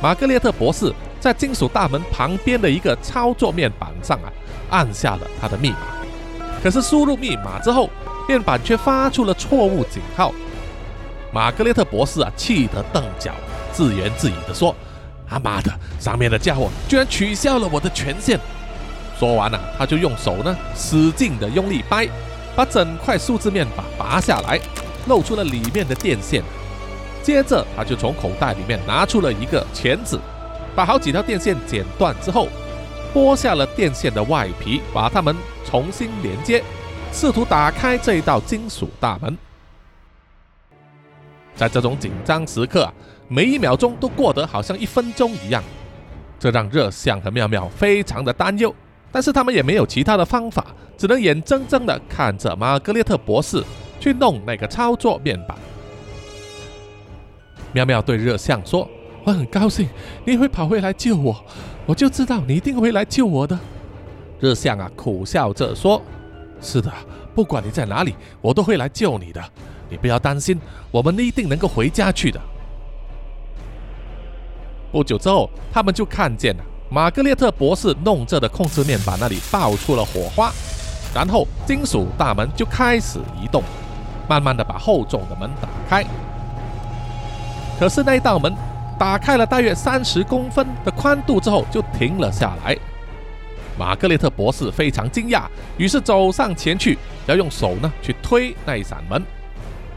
[0.00, 4.30] 玛格丽特博士在金属大门旁边的一个操作面板上啊，
[4.70, 5.78] 按下了他的密码。
[6.62, 7.90] 可是输入密码之后，
[8.28, 10.32] 面板却发出了错误警号。
[11.32, 13.32] 玛格丽特博士啊，气得蹬脚，
[13.72, 14.74] 自言自语的说
[15.28, 18.38] ：“他妈的，上面的家伙居然取消了我的权限！”
[19.18, 22.08] 说完了，他就用手呢，使劲的用力掰。
[22.56, 24.58] 把整块数字面板拔下来，
[25.06, 26.42] 露出了里面的电线。
[27.22, 30.18] 接着，他就从口袋里面拿出了一个钳子，
[30.74, 32.48] 把好几条电线剪断之后，
[33.14, 36.64] 剥下了电线的外皮，把它们重新连接，
[37.12, 39.38] 试图打开这一道金属大门。
[41.58, 42.94] 在这种紧张时刻啊，
[43.26, 45.60] 每一秒钟都过得好像一分钟一样，
[46.38, 48.72] 这让热象和妙妙非常的担忧。
[49.10, 53.64] 但是他们也没有其他的方法，只能眼睁睁地看着玛格丽特博士
[53.98, 55.58] 去弄那个操作面板。
[57.72, 58.88] 妙妙对热象说
[59.24, 59.88] ：“我很高兴
[60.24, 61.44] 你会跑回来救我，
[61.86, 63.58] 我就知道你一定会来救我的。”
[64.38, 66.00] 热象啊，苦笑着说
[66.62, 66.92] ：“是的，
[67.34, 69.42] 不管你在哪里，我都会来救你的。
[69.88, 70.58] 你不要担心，
[70.90, 72.40] 我们一定能够回家去的。”
[74.90, 80.50] 不久之后，他们就看见了玛格列特博士弄着的控制面板那里爆出了火花，
[81.14, 83.62] 然后金属大门就开始移动，
[84.26, 86.04] 慢慢的把厚重的门打开。
[87.78, 88.52] 可是那道门
[88.98, 92.76] 打开了大约三十公分的宽度之后，就停了下来。
[93.78, 95.42] 玛格列特博士非常惊讶，
[95.76, 99.22] 于是走上前去，要用手呢去推那一扇门。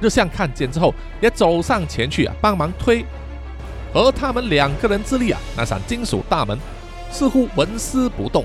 [0.02, 3.06] 日向看见之后，也走上前去啊，帮忙推。
[3.94, 6.58] 而他们两个人之力啊，那扇金属大门
[7.12, 8.44] 似乎纹丝不动。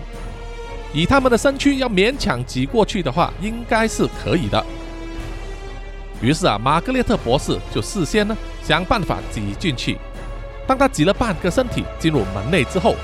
[0.92, 4.64] 以他们的身躯要勉强挤过去的话，应该是可以的。
[6.20, 9.98] 于是啊，玛格列特博士就事先呢想办法挤进去。
[10.66, 12.96] 当他挤了半个身体进入门内之后，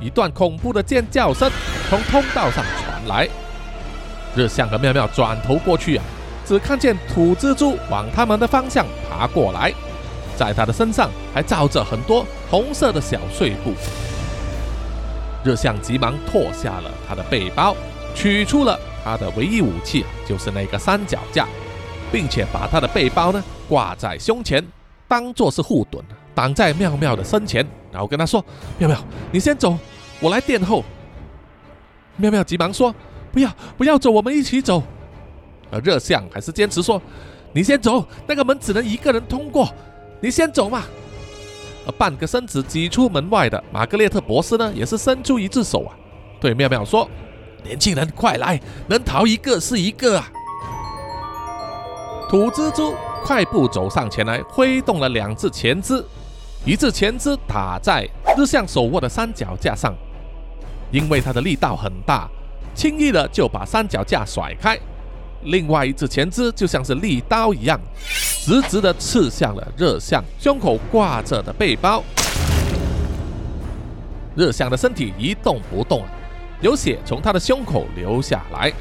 [0.00, 1.50] 一段恐怖的尖叫声
[1.90, 3.28] 从通道上传来，
[4.34, 6.04] 日向和妙妙转头过去啊，
[6.46, 9.72] 只看见土蜘蛛往他们的方向爬过来，
[10.36, 13.72] 在他的身上还罩着很多红色的小碎布。
[15.42, 17.76] 日向急忙脱下了他的背包，
[18.14, 21.46] 取出了他的唯一武器，就是那个三脚架，
[22.10, 24.64] 并且把他的背包呢挂在胸前，
[25.06, 26.04] 当做是护盾。
[26.34, 28.44] 挡在妙妙的身前，然后跟他说
[28.76, 28.98] ：“妙妙，
[29.30, 29.78] 你先走，
[30.18, 30.82] 我来殿后。”
[32.16, 32.92] 妙妙急忙说
[33.30, 34.82] ：“不要，不要走，我们一起走。”
[35.74, 37.02] 而热相还是坚持说
[37.52, 39.68] ：“你先走，那个门只能一个人通过，
[40.20, 40.84] 你先走嘛。”
[41.84, 45.92] 而半个身子挤出门外的玛格列特博士呢，也是伸出一只手啊，
[46.40, 47.10] 对妙妙说
[47.64, 50.30] ：“年轻人，快来，能逃一个是一个啊！”
[52.30, 52.94] 土蜘蛛
[53.24, 56.02] 快步走上前来，挥动了两只前肢。
[56.64, 58.08] 一只前肢打在
[58.38, 59.94] 日向手握的三脚架上，
[60.90, 62.26] 因为它的力道很大，
[62.74, 64.78] 轻易的就把三脚架甩开。
[65.44, 67.80] 另外一只前肢就像是利刀一样，
[68.40, 72.02] 直直的刺向了热向胸口挂着的背包。
[74.34, 76.08] 热向的身体一动不动啊，
[76.60, 78.72] 有血从他的胸口流下来。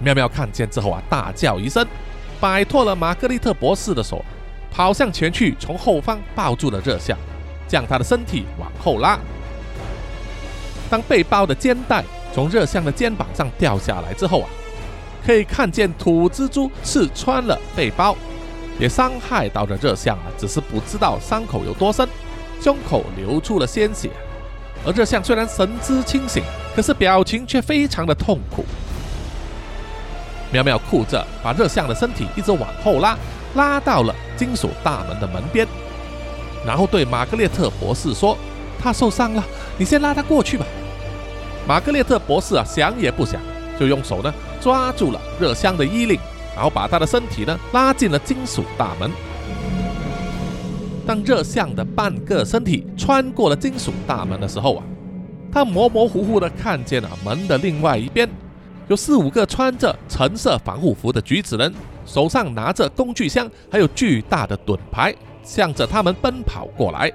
[0.00, 1.86] 妙妙看见之后啊，大叫一声，
[2.40, 4.24] 摆脱了玛格丽特博士的手。
[4.70, 7.18] 跑向前去，从后方抱住了热像，
[7.66, 9.18] 将他的身体往后拉。
[10.90, 14.48] 当背包的肩带从热像的肩膀上掉下来之后啊，
[15.24, 18.16] 可以看见土蜘蛛刺穿了背包，
[18.78, 22.08] 也伤害到了热像啊，只是不知道伤口有多深，
[22.60, 24.10] 胸口流出了鲜血。
[24.86, 26.42] 而热像虽然神志清醒，
[26.74, 28.64] 可是表情却非常的痛苦。
[30.50, 33.16] 妙妙哭着把热像的身体一直往后拉。
[33.54, 35.66] 拉到了金属大门的门边，
[36.66, 38.36] 然后对玛格列特博士说
[38.78, 39.42] ：“他受伤了，
[39.78, 40.66] 你先拉他过去吧。”
[41.66, 43.40] 玛格列特博士啊，想也不想，
[43.78, 46.18] 就用手呢抓住了热香的衣领，
[46.54, 49.10] 然后把他的身体呢拉进了金属大门。
[51.06, 54.84] 当热香的半个身体穿过了金属大门的时候啊，
[55.50, 58.28] 他模模糊糊的看见了门的另外一边。
[58.88, 61.72] 有四五个穿着橙色防护服的橘子人，
[62.06, 67.12] 手上拿着工具箱，还有巨大的盾牌，向着他们奔跑过来。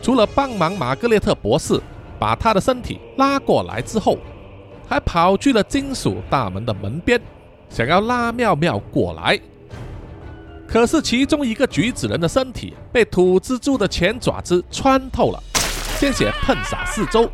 [0.00, 1.80] 除了帮忙玛格列特博士
[2.20, 4.16] 把他的身体拉过来之后，
[4.88, 7.20] 还跑去了金属大门的门边，
[7.68, 9.38] 想要拉妙妙过来。
[10.66, 15.42] 可是其中一个橘子人的身体被土蜘蛛的前爪子穿透了，
[15.98, 17.30] 鲜血喷洒四周。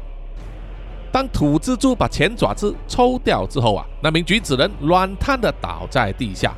[1.10, 6.54] 当土蜘蛛把前爪子抽掉之后啊，那名橘子人软瘫的倒在地下，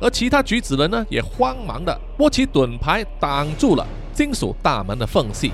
[0.00, 5.50] 而其他橘子人呢也慌忙的握起盾牌挡住了金属大门的缝隙，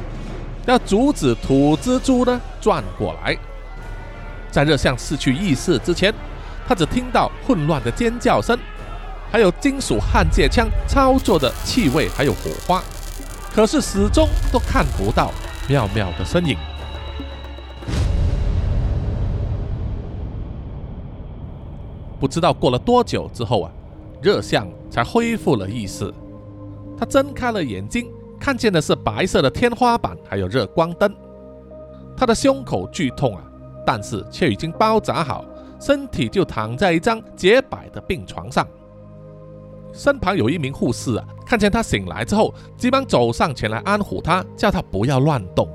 [0.67, 3.37] 要阻止土蜘蛛呢转过来。
[4.53, 6.15] 在热像失去意识之前，
[6.69, 8.57] 他只听到混乱的尖叫声，
[9.31, 12.83] 还有金属焊接枪操作的气味，还有火花，
[13.55, 15.33] 可是始终都看不到
[15.67, 16.57] 妙妙的身影。
[22.21, 23.73] 不知道过了多久之后啊，
[24.21, 26.13] 热像才恢复了意识。
[26.97, 28.07] 他睁开了眼睛，
[28.39, 31.13] 看见的是白色的天花板，还有热光灯。
[32.17, 33.43] 他的胸口剧痛啊，
[33.87, 35.45] 但是却已经包扎好，
[35.81, 38.67] 身体就躺在一张洁白的病床上。
[39.93, 45.69] 身旁有一名护士啊，看见他醒来之后，急忙走上前来安抚他，叫他不要乱动。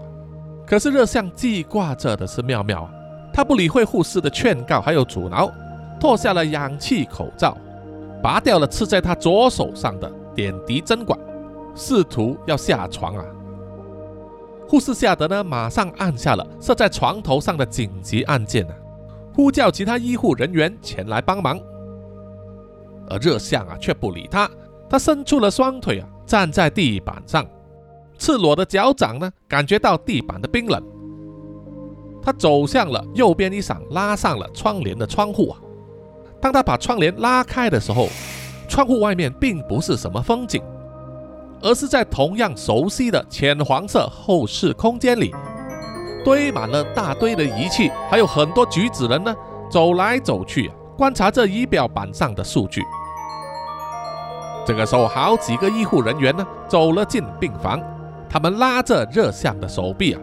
[0.65, 2.91] 可是热像记挂着的是妙妙啊，
[3.33, 5.51] 他不理会护士的劝告还有阻挠。
[5.99, 7.57] 脱下了氧气口罩，
[8.21, 11.17] 拔掉了刺在他左手上的点滴针管，
[11.73, 13.25] 试图要下床啊！
[14.67, 18.75] 护士吓得呢，马上按下了设在床头上的紧急按键啊，
[19.33, 21.59] 呼叫其他医护人员前来帮忙。
[23.09, 24.49] 而热像啊却不理他，
[24.89, 27.47] 他伸出了双腿啊，站在地板上，
[28.17, 30.83] 赤裸的脚掌呢，感觉到地板的冰冷。
[32.21, 35.57] 他走向了右边一扇拉上了窗帘的窗户啊。
[36.41, 38.09] 当他把窗帘拉开的时候，
[38.67, 40.61] 窗户外面并不是什么风景，
[41.61, 45.33] 而是在同样熟悉的浅黄色后视空间里，
[46.23, 49.35] 堆满了大堆的仪器，还有很多举子人呢，
[49.69, 52.83] 走来走去，观察着仪表板上的数据。
[54.65, 57.81] 这个时候，好几个医护人员呢，走了进病房，
[58.29, 60.21] 他们拉着热相的手臂啊，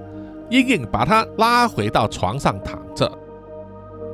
[0.50, 3.10] 硬硬把他拉回到床上躺着。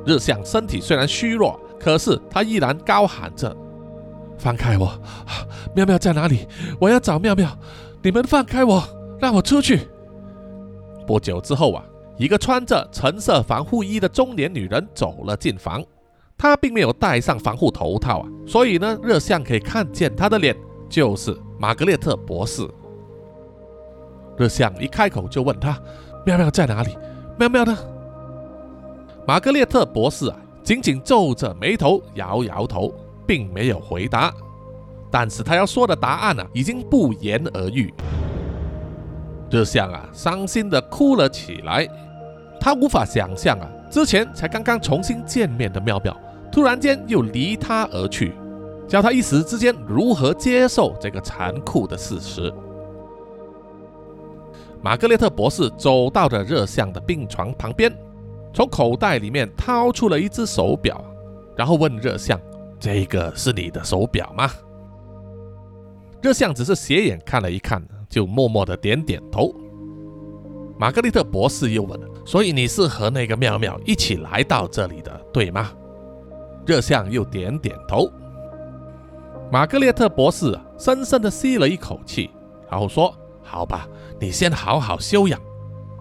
[0.05, 3.55] 热相身体虽然虚弱，可是他依然高喊着。
[4.41, 4.91] 放开我！
[5.75, 6.47] 妙妙在哪里？
[6.79, 7.55] 我要找妙妙！
[8.01, 8.83] 你们放开我，
[9.19, 9.87] 让我出去！
[11.05, 11.83] 不久之后啊，
[12.17, 15.83] 一个穿着橙色防护衣的中年女人走了进房。
[16.39, 20.57] 她并没有戴上防护头套啊，所以呢，热像可以看见她的脸，
[20.89, 22.67] 就是玛格丽特博士。
[24.37, 25.79] 热像一开口就问她
[26.25, 26.97] ：“妙妙在哪里？
[27.37, 27.77] 妙妙呢？”
[29.27, 32.91] 玛格丽特博士啊，紧紧皱着眉头，摇摇头。
[33.31, 34.29] 并没有回答，
[35.09, 37.93] 但是他要说的答案呢，已经不言而喻。
[39.49, 41.87] 热相啊，伤心的哭了起来。
[42.59, 46.13] 他无法想象啊，之前才刚刚重新见面的妙妙，
[46.51, 48.33] 突然间又离他而去，
[48.85, 52.53] 叫他一时之间如何接受这个残酷的事实。
[54.81, 57.89] 玛格列特博士走到了热相的病床旁边，
[58.53, 61.01] 从口袋里面掏出了一只手表，
[61.55, 62.37] 然后问热相。
[62.81, 64.49] 这个是你的手表吗？
[66.19, 67.79] 热相只是斜眼看了一看，
[68.09, 69.53] 就默默的点点头。
[70.79, 75.71] 玛格丽特博士又问：“所以你是和那个妙妙一起来到这里的，对吗？”
[76.65, 78.09] 热相又点点头。
[79.51, 82.31] 玛格丽特博士深深的吸了一口气，
[82.67, 83.13] 然后说
[83.43, 83.87] ：“好吧，
[84.19, 85.39] 你先好好休养，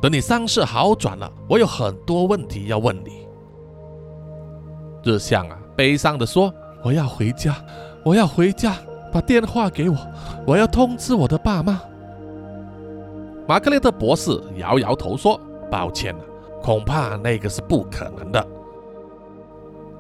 [0.00, 3.26] 等你伤势好转了，我有很多问题要问你。”
[5.04, 6.50] 热相啊，悲伤的说。
[6.82, 7.56] 我要回家，
[8.02, 8.76] 我要回家，
[9.12, 9.96] 把电话给我，
[10.46, 11.80] 我要通知我的爸妈。
[13.46, 15.38] 玛格丽特博士摇摇头说
[15.70, 16.24] ：“抱歉了，
[16.62, 18.46] 恐怕那个是不可能的。”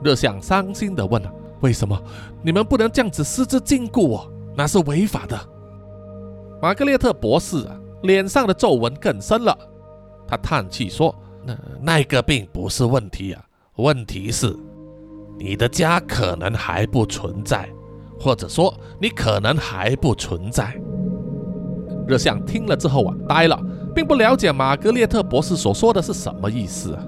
[0.02, 1.20] 热相伤心地问
[1.60, 2.00] ：“为什么
[2.42, 4.30] 你们不能这样子私自禁锢我？
[4.56, 5.38] 那是违法的。”
[6.62, 9.56] 玛格丽特博士啊，脸上的皱纹更深了，
[10.26, 13.44] 他叹气说：“那那个并不是问题啊，
[13.76, 14.56] 问题是……”
[15.40, 17.66] 你的家可能还不存在，
[18.18, 20.78] 或者说你可能还不存在。
[22.06, 23.58] 热相听了之后啊，呆了，
[23.94, 27.02] 并不了解玛格丽特博士所说的是什么意思啊。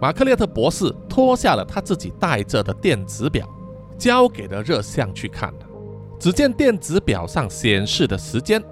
[0.00, 3.46] 玛格丽特博士脱下了他自己带着的电子表，
[3.98, 5.52] 交给了热相去看。
[6.18, 8.62] 只见电子表上显示的时间，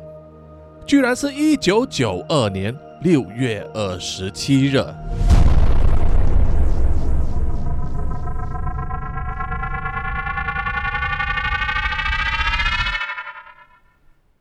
[0.87, 4.83] 居然是一九九二年六月二十七日。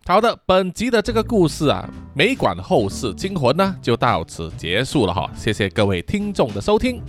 [0.07, 5.27] 好的，本集的这个故事啊，美馆后世惊魂呢，就到此结束了哈。
[5.35, 7.01] 谢谢各位听众的收听，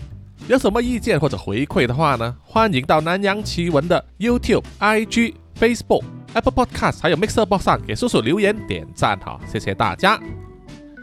[0.48, 9.38] 有什么意见或者回馈的话呢，欢迎到南洋奇闻的 YouTube、IG、Facebook、Apple Podcast 还有 Mixer Box 上给叔叔留言点赞哈。
[9.46, 10.18] 谢谢大家，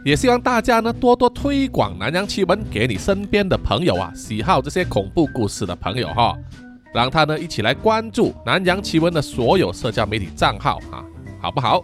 [0.04, 6.36] 也希望大家呢多多推广南洋奇闻给你身边的朋友啊，喜好这些恐怖故事的朋友哈，
[6.92, 11.06] 让他呢一起来关注南洋奇闻的所有社交媒体账号啊。
[11.44, 11.84] 好不好？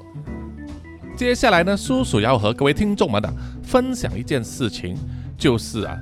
[1.17, 3.29] 接下来呢，叔叔要和各位听众们的
[3.61, 4.95] 分享一件事情，
[5.37, 5.99] 就是啊，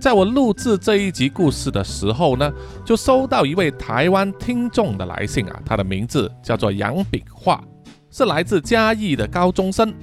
[0.00, 2.52] 在我录制这一集故事的时候呢，
[2.84, 7.62] 就收到一位台湾听众的来信啊，他的名字叫做杨炳化，
[8.10, 9.94] 是来自嘉义的高中生。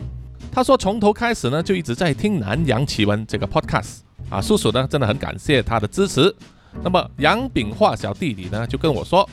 [0.49, 3.97] 他说从头开始呢，就一直在听南洋奇闻这个 podcast
[4.29, 6.33] 啊，叔叔呢真的很感谢他的支持。
[6.81, 9.29] 那么杨炳化小弟弟呢，就跟我说，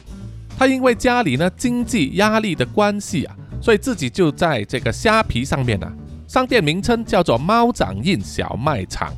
[0.58, 3.36] 他因为家里呢经济压力的关系啊。
[3.60, 5.92] 所以自己就在这个虾皮上面呢，
[6.26, 9.12] 商店名称叫做“猫掌印小卖场”，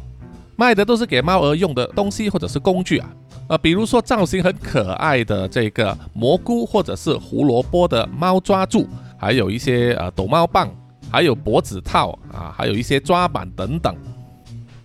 [0.56, 3.08] 卖的都是给猫儿用的东西或者是工具啊，
[3.48, 8.86] 呃，比如说造型很可爱的这个蘑菇或者是胡萝卜的猫抓住，
[9.16, 10.68] 还有一些呃抖猫棒，
[11.10, 13.94] 还有脖子套啊，还有一些抓板等等。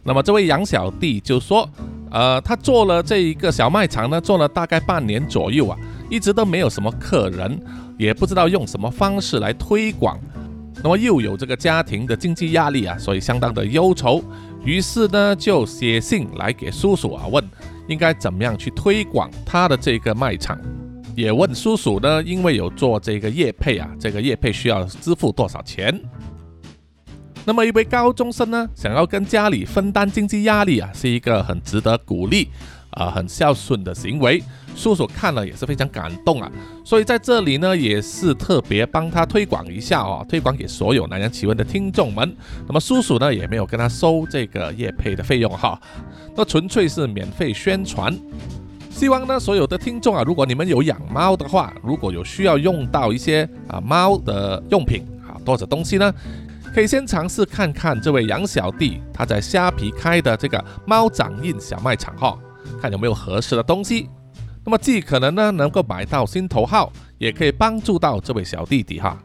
[0.03, 1.69] 那么这位杨小弟就说，
[2.11, 5.77] 呃，他做了这一个小卖场呢，做了大概半年左右啊，
[6.09, 7.59] 一直都没有什么客人。
[7.97, 10.19] 也不知道用什么方式来推广，
[10.83, 14.23] 那么又有这个家庭的经济压力啊，所以相当的忧愁。
[14.63, 17.43] 于是呢，就写信来给叔叔啊，问
[17.87, 20.59] 应该怎么样去推广他的这个卖场，
[21.15, 25.99] 也问叔叔呢，因为有做这个业配啊，这个业配需要支付多少钱？
[27.47, 32.49] 那么一位高中生呢，想要跟家里分担经济压力啊，是一个很值得鼓励
[32.89, 34.43] 啊，很孝顺的行为。
[34.75, 36.51] 叔叔看了也是非常感动啊，
[36.83, 42.35] 所以在这里呢，也是特别帮他推广一下哦，推广给所有南洋奇闻的听众们。
[42.67, 45.79] 那么叔叔呢，也没有跟他收这个业配的费用哈，
[46.35, 48.13] 那纯粹是免费宣传。
[48.91, 56.13] 希望呢，所有的听众啊，如果你们有养猫的话，如果有需要用到一些啊猫的用品啊或者东西呢，
[56.77, 62.37] 可以先尝试看看这位杨小弟他在虾皮开的这个猫掌印小卖场哈，
[62.79, 64.07] 看有没有合适的东西。
[64.63, 69.17] 那么既可能呢能够买到心头好，也可以帮助到这位小弟弟哈。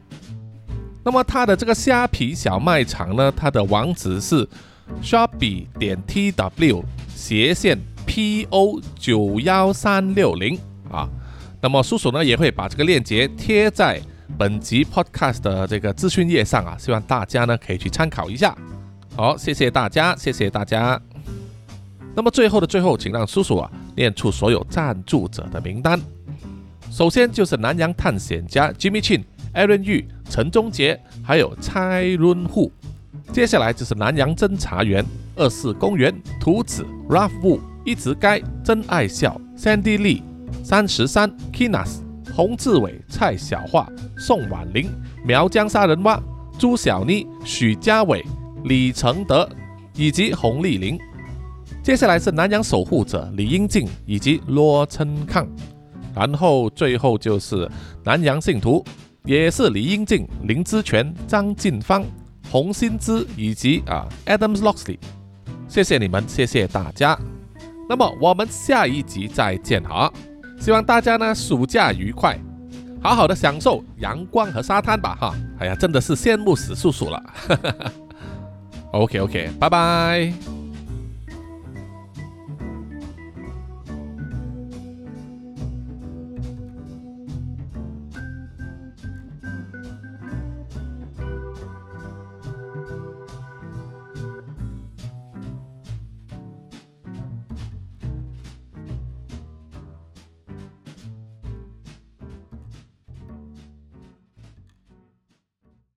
[1.05, 4.49] 那么他的这个虾皮小卖场呢，它的网址是
[5.03, 6.83] shopee 点 tw
[7.15, 10.59] 斜线 po 九幺三六零
[10.91, 11.07] 啊。
[11.61, 14.01] 那么叔叔呢也会把这个链接贴在
[14.39, 18.57] 本集 podcast 的这个资讯页上啊，希望大家呢可以去参考一下。
[19.15, 21.01] 好，谢谢大家，谢谢大家。
[22.15, 23.71] 那么最后的最后，请让叔叔啊。
[23.95, 26.01] 念出所有赞助者的名单。
[26.91, 29.23] 首先就是南洋探险家 Jimmy Chin、
[29.53, 32.73] Aaron Yu、陈忠杰，还有蔡润户。
[33.33, 35.05] 接下来就是南洋侦查员
[35.37, 40.23] 二四公园图子 Ralph Wu、一直该真爱笑 Sandy Lee、
[40.65, 41.99] 三十三 Kinas、
[42.35, 43.87] 洪志伟、蔡小桦、
[44.17, 44.91] 宋婉玲、
[45.25, 46.21] 苗疆杀人蛙、
[46.59, 48.25] 朱小妮、许家伟、
[48.65, 49.49] 李承德
[49.95, 50.99] 以及洪丽玲。
[51.83, 55.47] 接下来是南洋守护者李英静以及罗琛康，
[56.15, 57.71] 然后最后就是
[58.05, 58.85] 南洋信徒，
[59.25, 62.05] 也是李英静、林之权、张晋芳、
[62.51, 64.99] 洪新之以及啊 Adams Loxley，
[65.69, 67.19] 谢谢你们，谢谢大家。
[67.89, 70.11] 那么我们下一集再见哈，
[70.62, 72.39] 希望大家呢暑假愉快，
[73.02, 75.34] 好好的享受阳光和沙滩吧哈。
[75.59, 77.20] 哎呀，真的是羡慕死叔叔了。
[78.94, 80.61] OK OK，拜拜。